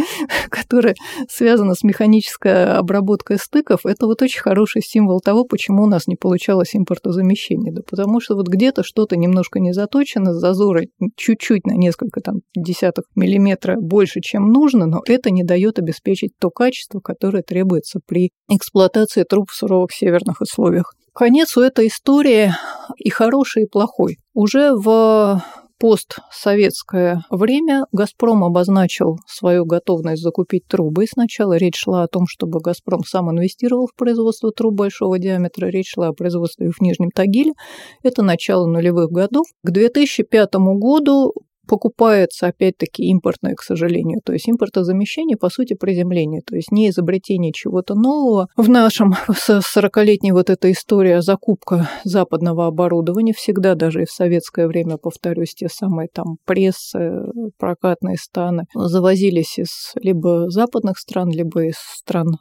которое 0.51 0.94
связано 1.29 1.74
с 1.74 1.83
механической 1.83 2.72
обработкой 2.72 3.38
стыков, 3.38 3.87
это 3.87 4.07
вот 4.07 4.22
очень 4.22 4.40
хороший 4.40 4.83
символ 4.83 5.20
того, 5.20 5.44
почему 5.44 5.85
у 5.85 5.87
нас 5.87 6.07
не 6.07 6.16
получалось 6.16 6.74
импортозамещение. 6.74 7.72
Да 7.72 7.83
потому 7.88 8.20
что 8.20 8.35
вот 8.35 8.48
где-то 8.48 8.83
что-то 8.83 9.16
немножко 9.16 9.61
не 9.61 9.72
заточено, 9.72 10.35
зазоры 10.35 10.88
чуть-чуть 11.16 11.66
на 11.66 11.72
несколько 11.72 12.20
там 12.20 12.40
десятых 12.57 13.05
миллиметра 13.14 13.77
больше, 13.81 14.20
чем 14.20 14.51
нужно, 14.51 14.87
но 14.87 15.01
это 15.07 15.31
не 15.31 15.44
дает 15.44 15.79
обеспечить 15.79 16.33
то 16.38 16.51
качество, 16.51 17.01
которое 17.01 17.42
требуется 17.42 18.01
при 18.07 18.31
эксплуатации 18.48 19.24
труб 19.24 19.51
в 19.51 19.55
суровых 19.55 19.92
северных 19.92 20.40
условиях. 20.40 20.94
Конец 21.18 21.57
у 21.57 21.62
этой 21.62 21.88
истории 21.88 22.52
и 22.96 23.11
хороший, 23.11 23.64
и 23.64 23.66
плохой. 23.66 24.18
Уже 24.35 24.72
в 24.72 25.42
постсоветское 25.81 27.24
время 27.28 27.87
«Газпром» 27.90 28.44
обозначил 28.44 29.16
свою 29.26 29.64
готовность 29.64 30.22
закупить 30.22 30.68
трубы. 30.68 31.07
Сначала 31.11 31.57
речь 31.57 31.74
шла 31.74 32.04
о 32.04 32.07
том, 32.07 32.26
чтобы 32.28 32.61
«Газпром» 32.61 33.02
сам 33.04 33.33
инвестировал 33.33 33.88
в 33.88 33.96
производство 33.96 34.52
труб 34.52 34.74
большого 34.74 35.18
диаметра. 35.18 35.66
Речь 35.66 35.90
шла 35.92 36.07
о 36.07 36.12
производстве 36.12 36.70
в 36.70 36.81
Нижнем 36.81 37.11
Тагиле. 37.11 37.54
Это 38.04 38.22
начало 38.22 38.66
нулевых 38.66 39.11
годов. 39.11 39.48
К 39.64 39.72
2005 39.72 40.54
году 40.76 41.35
покупается, 41.68 42.48
опять-таки, 42.48 43.04
импортное, 43.04 43.54
к 43.54 43.62
сожалению. 43.62 44.20
То 44.24 44.33
есть 44.33 44.48
импортозамещение, 44.48 45.37
по 45.37 45.50
сути, 45.50 45.74
приземление. 45.74 46.40
То 46.44 46.57
есть 46.57 46.72
не 46.72 46.88
изобретение 46.88 47.52
чего-то 47.52 47.94
нового. 47.94 48.48
В 48.57 48.68
нашем 48.68 49.14
40-летней 49.28 50.33
вот 50.33 50.50
эта 50.50 50.72
история 50.72 51.22
закупка 51.22 51.88
западного 52.04 52.66
оборудования 52.66 53.33
всегда, 53.33 53.74
даже 53.74 54.02
и 54.02 54.07
в 54.07 54.11
советское 54.11 54.66
время, 54.66 54.96
повторюсь, 54.96 55.54
те 55.54 55.68
самые 55.68 56.09
там 56.12 56.38
прессы, 56.44 57.22
прокатные 57.59 58.16
станы 58.16 58.64
завозились 58.74 59.59
из 59.59 59.92
либо 59.96 60.50
западных 60.50 60.98
стран, 60.98 61.31
либо 61.31 61.66
из 61.66 61.76
стран 61.76 62.38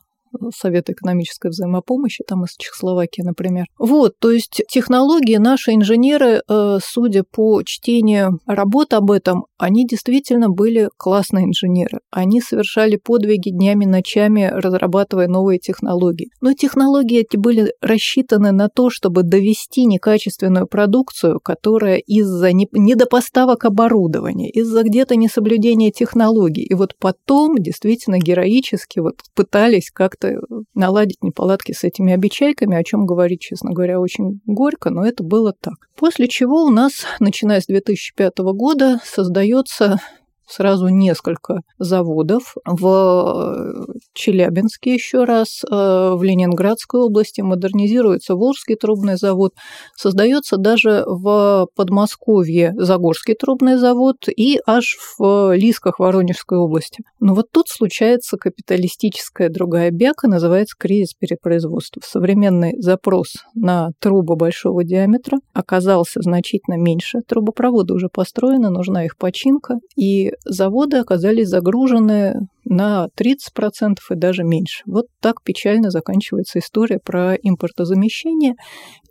Совета 0.56 0.93
экономической 0.93 1.50
взаимопомощи, 1.50 2.23
там 2.28 2.43
из 2.45 2.56
Чехословакии, 2.58 3.21
например. 3.21 3.65
Вот, 3.78 4.13
то 4.19 4.32
есть 4.32 4.62
технологии 4.69 5.38
наши 5.38 5.71
инженеры, 5.71 6.41
э, 6.47 6.78
судя 6.84 7.23
по 7.23 7.62
чтению 7.63 8.39
работ 8.45 8.93
об 8.93 9.12
этом, 9.12 9.45
они 9.58 9.86
действительно 9.86 10.50
были 10.50 10.89
классные 10.97 11.45
инженеры. 11.45 12.00
Они 12.12 12.41
совершали 12.41 12.97
подвиги 12.97 13.50
днями, 13.50 13.86
ночами, 13.86 14.50
разрабатывая 14.54 15.28
новые 15.28 15.60
технологии. 15.60 16.30
Но 16.41 16.54
технологии 16.54 17.19
эти 17.19 17.38
были 17.38 17.73
рассчитаны 17.82 18.52
на 18.52 18.69
то, 18.69 18.89
чтобы 18.89 19.23
довести 19.23 19.86
некачественную 19.86 20.67
продукцию, 20.67 21.39
которая 21.39 21.97
из-за 21.97 22.52
недопоставок 22.52 23.65
оборудования, 23.65 24.50
из-за 24.50 24.84
где-то 24.84 25.15
несоблюдения 25.15 25.91
технологий. 25.91 26.63
И 26.63 26.73
вот 26.73 26.95
потом 27.00 27.58
действительно 27.58 28.19
героически 28.19 29.00
вот 29.00 29.21
пытались 29.36 29.91
как-то 29.91 30.26
наладить 30.73 31.23
неполадки 31.23 31.71
с 31.71 31.83
этими 31.83 32.13
обечайками, 32.13 32.77
о 32.77 32.83
чем 32.83 33.05
говорить, 33.05 33.41
честно 33.41 33.71
говоря, 33.71 33.99
очень 33.99 34.39
горько, 34.45 34.89
но 34.89 35.05
это 35.05 35.23
было 35.23 35.53
так. 35.53 35.75
После 35.95 36.27
чего 36.27 36.63
у 36.63 36.69
нас, 36.69 37.05
начиная 37.19 37.61
с 37.61 37.65
2005 37.65 38.37
года, 38.37 38.99
создается 39.03 39.99
сразу 40.47 40.88
несколько 40.88 41.62
заводов 41.77 42.55
в 42.65 43.86
Челябинске 44.13 44.93
еще 44.93 45.23
раз, 45.25 45.63
э, 45.63 45.67
в 45.69 46.23
Ленинградской 46.23 47.01
области 47.01 47.41
модернизируется 47.41 48.36
Волжский 48.36 48.75
трубный 48.75 49.17
завод, 49.17 49.53
создается 49.95 50.57
даже 50.57 51.03
в 51.05 51.67
Подмосковье 51.75 52.73
Загорский 52.77 53.36
трубный 53.36 53.77
завод 53.77 54.17
и 54.27 54.60
аж 54.65 54.97
в 55.17 55.55
Лисках 55.55 55.99
Воронежской 55.99 56.57
области. 56.57 57.03
Но 57.19 57.33
вот 57.33 57.47
тут 57.51 57.67
случается 57.69 58.38
капиталистическая 58.38 59.49
другая 59.49 59.91
бяка, 59.91 60.27
называется 60.27 60.75
кризис 60.77 61.13
перепроизводства. 61.13 62.01
Современный 62.03 62.75
запрос 62.79 63.36
на 63.53 63.91
трубы 63.99 64.36
большого 64.36 64.83
диаметра 64.83 65.39
оказался 65.53 66.21
значительно 66.21 66.75
меньше. 66.75 67.19
Трубопроводы 67.27 67.93
уже 67.93 68.10
построены, 68.10 68.69
нужна 68.69 69.05
их 69.05 69.17
починка, 69.17 69.75
и 69.95 70.31
заводы 70.45 70.97
оказались 70.97 71.47
загружены 71.47 72.47
на 72.65 73.08
30% 73.19 73.95
и 74.10 74.15
даже 74.15 74.43
меньше. 74.43 74.84
Вот 74.86 75.06
так 75.21 75.43
печально 75.43 75.89
заканчивается 75.91 76.60
история 76.60 77.00
про 77.04 77.36
импортозамещение. 77.36 78.56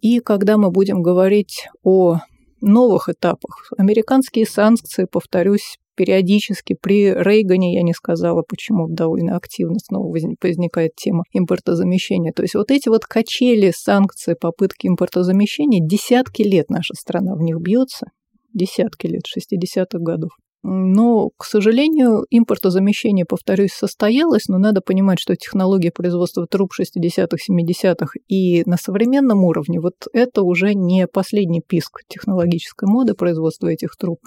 И 0.00 0.20
когда 0.20 0.56
мы 0.56 0.70
будем 0.70 1.02
говорить 1.02 1.68
о 1.82 2.18
новых 2.60 3.08
этапах, 3.08 3.72
американские 3.76 4.46
санкции, 4.46 5.06
повторюсь, 5.10 5.76
периодически 5.96 6.76
при 6.80 7.12
Рейгане, 7.12 7.74
я 7.74 7.82
не 7.82 7.94
сказала, 7.94 8.42
почему 8.42 8.86
довольно 8.88 9.36
активно 9.36 9.76
снова 9.78 10.08
возникает 10.08 10.94
тема 10.94 11.24
импортозамещения. 11.32 12.32
То 12.32 12.42
есть 12.42 12.54
вот 12.54 12.70
эти 12.70 12.88
вот 12.88 13.06
качели, 13.06 13.72
санкции, 13.74 14.34
попытки 14.34 14.86
импортозамещения, 14.86 15.80
десятки 15.82 16.42
лет 16.42 16.68
наша 16.68 16.94
страна 16.94 17.34
в 17.34 17.40
них 17.40 17.58
бьется, 17.60 18.08
десятки 18.52 19.06
лет, 19.06 19.22
60-х 19.24 19.98
годов. 19.98 20.30
Но, 20.62 21.30
к 21.36 21.44
сожалению, 21.44 22.26
импортозамещение, 22.30 23.24
повторюсь, 23.24 23.72
состоялось, 23.72 24.48
но 24.48 24.58
надо 24.58 24.80
понимать, 24.80 25.20
что 25.20 25.36
технология 25.36 25.92
производства 25.92 26.46
труб 26.46 26.72
60-х, 26.78 27.36
70-х 27.48 28.18
и 28.28 28.62
на 28.66 28.76
современном 28.76 29.44
уровне, 29.44 29.80
вот 29.80 29.94
это 30.12 30.42
уже 30.42 30.74
не 30.74 31.06
последний 31.06 31.60
писк 31.60 32.00
технологической 32.08 32.88
моды 32.88 33.14
производства 33.14 33.68
этих 33.68 33.96
труб. 33.96 34.18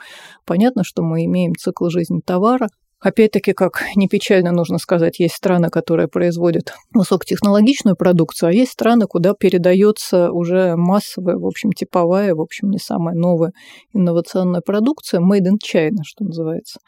Понятно, 0.46 0.84
что 0.84 1.04
мы 1.04 1.26
имеем 1.26 1.56
цикл 1.56 1.90
жизни 1.90 2.22
товара, 2.26 2.70
Опять-таки, 3.02 3.54
как 3.54 3.84
не 3.96 4.08
печально 4.08 4.52
нужно 4.52 4.78
сказать, 4.78 5.20
есть 5.20 5.36
страны, 5.36 5.70
которые 5.70 6.08
производят 6.08 6.74
высокотехнологичную 6.94 7.96
продукцию, 7.96 8.50
а 8.50 8.54
есть 8.54 8.72
страны, 8.72 9.06
куда 9.08 9.34
передается 9.34 10.32
уже 10.32 10.76
массовая, 10.76 11.38
в 11.38 11.46
общем, 11.46 11.72
типовая, 11.72 12.36
в 12.36 12.42
общем, 12.42 12.70
не 12.70 12.78
самая 12.78 13.16
новая 13.16 13.54
инновационная 13.94 14.62
продукция, 14.62 15.22
made 15.22 15.46
in 15.46 15.58
China, 15.64 16.02
что 16.04 16.26
называется. 16.26 16.80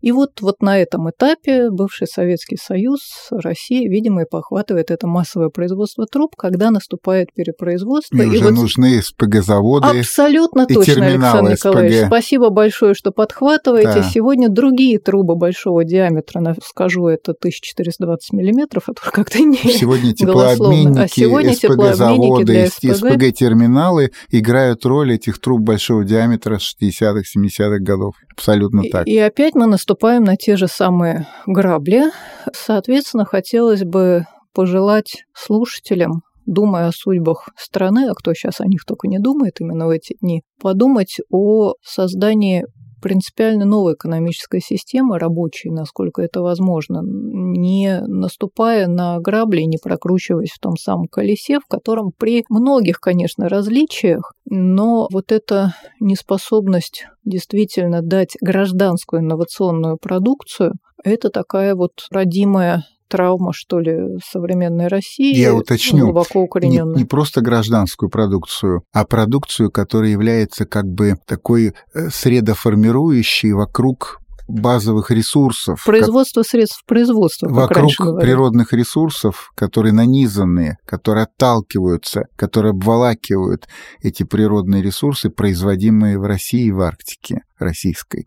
И 0.00 0.12
вот, 0.12 0.40
вот 0.40 0.62
на 0.62 0.78
этом 0.78 1.10
этапе 1.10 1.70
бывший 1.70 2.06
Советский 2.06 2.56
Союз, 2.56 3.00
Россия, 3.30 3.88
видимо, 3.88 4.22
и 4.22 4.24
похватывает 4.28 4.90
это 4.90 5.06
массовое 5.06 5.50
производство 5.50 6.06
труб, 6.06 6.34
когда 6.36 6.70
наступает 6.70 7.32
перепроизводство. 7.34 8.16
И, 8.16 8.22
и 8.22 8.26
уже 8.26 8.44
вот 8.44 8.54
нужны 8.54 9.02
СПГ-заводы 9.02 9.86
Абсолютно 10.00 10.62
и 10.68 10.74
точно, 10.74 11.06
Александр 11.06 11.56
СПГ. 11.56 11.66
Николаевич. 11.66 12.06
Спасибо 12.06 12.50
большое, 12.50 12.94
что 12.94 13.10
подхватываете. 13.10 14.00
Да. 14.00 14.02
Сегодня 14.02 14.48
другие 14.48 14.98
трубы 14.98 15.34
большого 15.58 15.84
диаметра, 15.84 16.54
скажу, 16.64 17.08
это 17.08 17.32
1420 17.32 18.32
миллиметров, 18.32 18.88
это 18.88 19.00
как-то 19.10 19.40
не 19.40 19.56
Сегодня 19.56 20.14
теплообменники, 20.14 20.98
а 20.98 21.08
сегодня 21.08 21.54
СПГ-заводы, 21.54 22.66
СПГ-терминалы 22.68 24.10
играют 24.30 24.86
роль 24.86 25.14
этих 25.14 25.40
труб 25.40 25.62
большого 25.62 26.04
диаметра 26.04 26.56
60-х, 26.56 27.22
70-х 27.36 27.78
годов. 27.80 28.14
Абсолютно 28.32 28.82
так. 28.90 29.06
И, 29.06 29.14
и 29.14 29.18
опять 29.18 29.54
мы 29.54 29.66
наступаем 29.66 30.24
на 30.24 30.36
те 30.36 30.56
же 30.56 30.68
самые 30.68 31.26
грабли. 31.46 32.04
Соответственно, 32.52 33.24
хотелось 33.24 33.82
бы 33.82 34.26
пожелать 34.54 35.24
слушателям 35.34 36.22
думая 36.46 36.86
о 36.86 36.92
судьбах 36.92 37.50
страны, 37.58 38.08
а 38.08 38.14
кто 38.14 38.32
сейчас 38.32 38.62
о 38.62 38.66
них 38.66 38.86
только 38.86 39.06
не 39.06 39.18
думает 39.18 39.60
именно 39.60 39.86
в 39.86 39.90
эти 39.90 40.16
дни, 40.22 40.44
подумать 40.62 41.18
о 41.30 41.74
создании 41.82 42.64
принципиально 43.00 43.64
новой 43.64 43.94
экономической 43.94 44.60
системы, 44.60 45.18
рабочей, 45.18 45.70
насколько 45.70 46.22
это 46.22 46.42
возможно, 46.42 47.00
не 47.02 48.00
наступая 48.06 48.86
на 48.86 49.18
грабли, 49.20 49.62
не 49.62 49.78
прокручиваясь 49.78 50.50
в 50.50 50.58
том 50.58 50.76
самом 50.76 51.06
колесе, 51.06 51.60
в 51.60 51.66
котором 51.66 52.12
при 52.16 52.44
многих, 52.48 53.00
конечно, 53.00 53.48
различиях, 53.48 54.32
но 54.44 55.08
вот 55.10 55.32
эта 55.32 55.74
неспособность 56.00 57.06
действительно 57.24 58.02
дать 58.02 58.36
гражданскую 58.40 59.20
инновационную 59.20 59.98
продукцию, 59.98 60.74
это 61.04 61.30
такая 61.30 61.74
вот 61.74 62.06
родимая 62.10 62.84
травма, 63.08 63.52
что 63.52 63.80
ли, 63.80 64.18
современной 64.24 64.88
России. 64.88 65.34
Я 65.34 65.54
уточню, 65.54 66.06
глубоко 66.06 66.40
укорененная. 66.40 66.94
Не, 66.94 67.02
не 67.02 67.04
просто 67.04 67.40
гражданскую 67.40 68.10
продукцию, 68.10 68.82
а 68.92 69.04
продукцию, 69.04 69.70
которая 69.70 70.10
является 70.10 70.64
как 70.64 70.84
бы 70.84 71.14
такой 71.26 71.74
э, 71.94 72.08
средоформирующей 72.10 73.52
вокруг 73.52 74.20
базовых 74.48 75.10
ресурсов. 75.10 75.84
Производство 75.84 76.40
как... 76.40 76.50
средств 76.50 76.82
производства. 76.86 77.48
Вокруг 77.48 77.92
природных 78.20 78.72
ресурсов, 78.72 79.50
которые 79.54 79.92
нанизаны, 79.92 80.78
которые 80.86 81.24
отталкиваются, 81.24 82.24
которые 82.34 82.70
обволакивают 82.70 83.68
эти 84.02 84.22
природные 84.22 84.82
ресурсы, 84.82 85.28
производимые 85.28 86.18
в 86.18 86.24
России 86.24 86.66
и 86.66 86.72
в 86.72 86.80
Арктике 86.80 87.42
российской. 87.58 88.26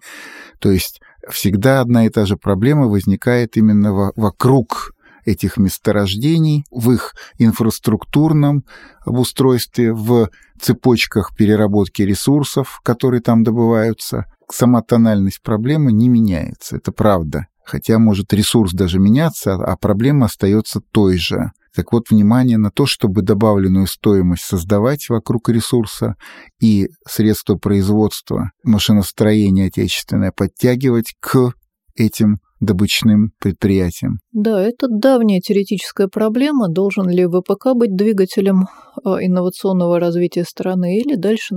То 0.59 0.71
есть 0.71 1.01
всегда 1.29 1.81
одна 1.81 2.05
и 2.05 2.09
та 2.09 2.25
же 2.25 2.37
проблема 2.37 2.87
возникает 2.87 3.57
именно 3.57 3.93
во 3.93 4.11
вокруг 4.15 4.93
этих 5.25 5.57
месторождений, 5.57 6.65
в 6.71 6.91
их 6.91 7.13
инфраструктурном 7.37 8.63
обустройстве, 9.05 9.93
в 9.93 10.29
цепочках 10.59 11.35
переработки 11.35 12.01
ресурсов, 12.01 12.79
которые 12.83 13.21
там 13.21 13.43
добываются. 13.43 14.25
Сама 14.51 14.81
тональность 14.81 15.41
проблемы 15.41 15.91
не 15.91 16.09
меняется, 16.09 16.77
это 16.77 16.91
правда. 16.91 17.47
Хотя 17.63 17.99
может 17.99 18.33
ресурс 18.33 18.73
даже 18.73 18.99
меняться, 18.99 19.53
а 19.53 19.77
проблема 19.77 20.25
остается 20.25 20.81
той 20.91 21.17
же. 21.17 21.51
Так 21.75 21.93
вот, 21.93 22.09
внимание 22.09 22.57
на 22.57 22.69
то, 22.69 22.85
чтобы 22.85 23.21
добавленную 23.21 23.87
стоимость 23.87 24.43
создавать 24.43 25.07
вокруг 25.09 25.49
ресурса 25.49 26.15
и 26.59 26.89
средства 27.07 27.55
производства, 27.55 28.51
машиностроения 28.63 29.67
отечественное 29.67 30.31
подтягивать 30.35 31.13
к 31.19 31.53
этим 31.95 32.39
добычным 32.59 33.31
предприятиям. 33.39 34.19
Да, 34.31 34.61
это 34.61 34.87
давняя 34.87 35.39
теоретическая 35.39 36.07
проблема. 36.07 36.69
Должен 36.69 37.09
ли 37.09 37.25
ВПК 37.25 37.73
быть 37.73 37.95
двигателем 37.95 38.67
а, 39.03 39.17
инновационного 39.23 39.99
развития 39.99 40.43
страны 40.43 40.99
или 40.99 41.15
дальше 41.15 41.55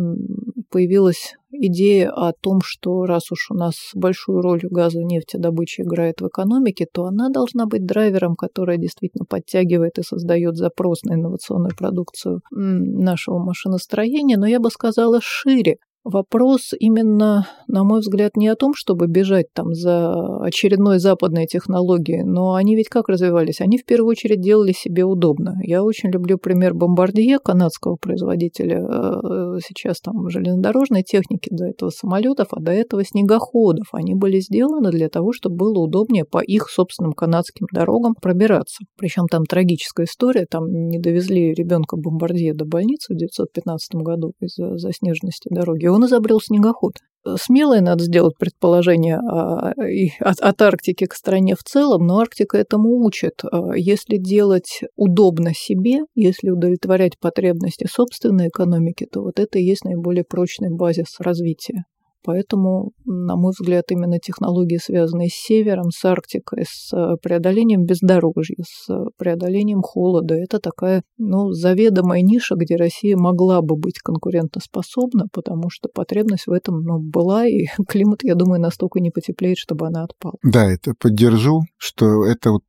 появилась 0.71 1.35
идея 1.61 2.11
о 2.11 2.33
том, 2.33 2.61
что 2.63 3.05
раз 3.05 3.31
уж 3.33 3.51
у 3.51 3.55
нас 3.55 3.91
большую 3.95 4.41
роль 4.41 4.61
газа 4.63 5.01
и 5.01 5.05
нефтедобыча 5.05 5.83
играет 5.83 6.21
в 6.21 6.29
экономике, 6.29 6.87
то 6.91 7.05
она 7.05 7.29
должна 7.31 7.67
быть 7.67 7.85
драйвером, 7.87 8.37
который 8.37 8.79
действительно 8.79 9.25
подтягивает 9.25 9.99
и 9.99 10.03
создает 10.03 10.57
запрос 10.57 11.03
на 11.03 11.15
инновационную 11.15 11.75
продукцию 11.77 12.41
нашего 12.51 13.39
машиностроения. 13.39 14.37
Но 14.37 14.47
я 14.47 14.61
бы 14.61 14.71
сказала 14.71 15.21
шире. 15.23 15.79
Вопрос 16.05 16.75
именно, 16.79 17.49
на 17.67 17.83
мой 17.83 18.01
взгляд, 18.01 18.37
не 18.37 18.49
о 18.49 18.57
том, 18.57 18.75
чтобы 18.75 19.07
бежать 19.07 19.47
там 19.55 19.73
за 19.73 20.37
очередной 20.43 20.99
западной 20.99 21.47
технологией, 21.47 22.25
но 22.25 22.53
они 22.53 22.77
ведь 22.77 22.91
как 22.91 23.09
развивались? 23.09 23.63
Они 23.63 23.79
в 23.79 23.87
первую 23.87 24.11
очередь 24.11 24.43
делали 24.43 24.73
себе 24.73 25.05
удобно. 25.05 25.55
Я 25.63 25.83
очень 25.83 26.11
люблю 26.11 26.37
пример 26.37 26.75
Бомбардье, 26.75 27.39
канадского 27.39 27.97
производителя, 27.97 28.83
э, 28.85 29.59
сейчас 29.67 30.01
там 30.03 30.29
железнодорожной 30.29 31.05
техники, 31.05 31.49
до 31.51 31.65
этого 31.65 31.89
самолетов, 31.89 32.49
а 32.51 32.61
до 32.61 32.73
этого 32.73 33.03
снегоходов. 33.03 33.87
Они 33.93 34.15
были 34.15 34.41
сделаны 34.41 34.91
для 34.91 35.09
того, 35.09 35.33
чтобы 35.33 35.57
было 35.57 35.79
удобнее 35.79 36.27
по 36.27 36.43
их 36.43 36.69
собственным 36.69 37.15
канадским 37.15 37.67
дорогам 37.73 38.15
пробираться. 38.15 38.85
Причем 38.99 39.27
там 39.27 39.45
трагическая 39.45 40.05
история, 40.05 40.45
там 40.51 40.67
не 40.67 40.99
довезли 40.99 41.55
ребенка 41.55 41.97
Бомбардье 41.97 42.53
до 42.53 42.67
больницы 42.67 43.15
в 43.15 43.17
1915 43.17 43.95
году 44.03 44.33
из-за 44.41 44.77
заснеженности 44.77 45.49
дороги 45.51 45.94
он 45.95 46.07
изобрел 46.07 46.41
снегоход. 46.41 46.95
Смелое 47.37 47.81
надо 47.81 48.05
сделать 48.05 48.37
предположение 48.39 49.17
а, 49.17 49.73
от, 50.21 50.41
от 50.41 50.63
Арктики 50.63 51.07
к 51.07 51.15
стране 51.15 51.55
в 51.55 51.63
целом, 51.63 52.07
но 52.07 52.19
Арктика 52.19 52.59
этому 52.59 53.03
учит. 53.03 53.43
А, 53.51 53.73
если 53.75 54.19
делать 54.19 54.83
удобно 54.97 55.53
себе, 55.55 56.01
если 56.15 56.51
удовлетворять 56.51 57.19
потребности 57.19 57.87
собственной 57.91 58.49
экономики, 58.49 59.07
то 59.11 59.23
вот 59.23 59.41
это 59.41 59.59
и 59.59 59.65
есть 59.65 59.85
наиболее 59.85 60.25
прочный 60.25 60.69
базис 60.71 61.17
развития. 61.19 61.85
Поэтому, 62.25 62.93
на 63.05 63.37
мой 63.37 63.53
взгляд, 63.59 63.85
именно 63.91 64.19
технологии, 64.19 64.79
связанные 64.79 65.29
с 65.29 65.35
севером, 65.35 65.91
с 65.91 66.05
Арктикой, 66.05 66.65
с 66.67 66.91
э, 66.97 67.17
преодолением 67.23 67.85
бездорожья, 67.85 68.57
с 68.67 68.91
э, 68.91 69.05
преодолением 69.19 69.83
холода, 69.83 70.35
это 70.35 70.59
такая 70.59 71.03
ну, 71.19 71.53
заведомая 71.53 72.23
ниша, 72.23 72.55
где 72.57 72.77
Россия 72.77 73.17
могла 73.17 73.61
бы 73.61 73.77
быть 73.77 73.99
конкурентоспособна, 73.99 75.27
потому 75.33 75.69
что 75.69 75.91
потребность 75.93 76.47
в 76.47 76.53
этом 76.53 76.81
ну, 76.81 76.99
была, 76.99 77.47
и 77.47 77.67
климат, 77.89 78.21
я 78.23 78.35
думаю, 78.35 78.61
настолько 78.61 79.01
не 79.01 79.11
потеплеет, 79.11 79.59
чтобы 79.59 79.87
она 79.87 80.05
отпала. 80.05 80.37
Да, 80.43 80.65
это 80.65 80.95
поддержу, 80.99 81.61
что 81.77 82.25
это 82.25 82.53
вот 82.53 82.63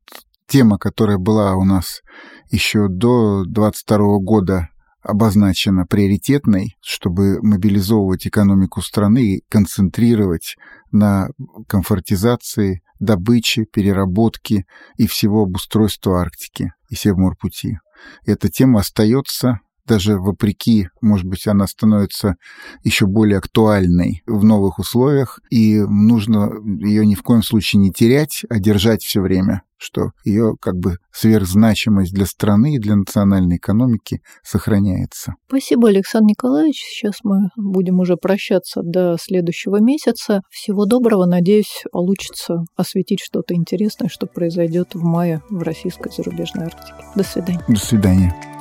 тема, 0.46 0.78
которая 0.78 1.18
была 1.18 1.56
у 1.56 1.64
нас 1.64 2.02
еще 2.50 2.88
до 2.88 3.44
22 3.46 4.18
года 4.20 4.68
обозначена 5.06 5.86
приоритетной, 5.86 6.76
чтобы 6.80 7.40
мобилизовывать 7.40 8.26
экономику 8.26 8.82
страны 8.82 9.36
и 9.36 9.44
концентрировать 9.48 10.56
на 10.90 11.28
комфортизации, 11.68 12.82
добыче, 12.98 13.64
переработке 13.64 14.66
и 14.96 15.06
всего 15.06 15.42
обустройства 15.42 16.20
Арктики 16.20 16.72
и 16.90 16.96
Севморпути. 16.96 17.78
Эта 18.24 18.50
тема 18.50 18.80
остается 18.80 19.60
даже 19.86 20.18
вопреки, 20.18 20.88
может 21.00 21.26
быть, 21.26 21.46
она 21.46 21.66
становится 21.66 22.36
еще 22.82 23.06
более 23.06 23.38
актуальной 23.38 24.22
в 24.26 24.44
новых 24.44 24.78
условиях, 24.78 25.40
и 25.50 25.80
нужно 25.80 26.52
ее 26.80 27.06
ни 27.06 27.14
в 27.14 27.22
коем 27.22 27.42
случае 27.42 27.80
не 27.80 27.92
терять, 27.92 28.44
а 28.48 28.58
держать 28.58 29.02
все 29.02 29.20
время 29.20 29.62
что 29.78 30.12
ее 30.24 30.56
как 30.60 30.76
бы 30.76 30.98
сверхзначимость 31.12 32.12
для 32.12 32.26
страны 32.26 32.74
и 32.74 32.78
для 32.78 32.96
национальной 32.96 33.56
экономики 33.56 34.22
сохраняется. 34.42 35.34
Спасибо, 35.48 35.88
Александр 35.88 36.30
Николаевич. 36.30 36.78
Сейчас 36.78 37.16
мы 37.22 37.50
будем 37.56 38.00
уже 38.00 38.16
прощаться 38.16 38.82
до 38.82 39.16
следующего 39.20 39.80
месяца. 39.80 40.42
Всего 40.50 40.86
доброго. 40.86 41.26
Надеюсь, 41.26 41.84
получится 41.92 42.64
осветить 42.76 43.20
что-то 43.20 43.54
интересное, 43.54 44.08
что 44.08 44.26
произойдет 44.26 44.94
в 44.94 45.02
мае 45.02 45.42
в 45.50 45.62
российской 45.62 46.10
зарубежной 46.10 46.66
Арктике. 46.66 46.94
До 47.14 47.22
свидания. 47.22 47.64
До 47.68 47.78
свидания. 47.78 48.55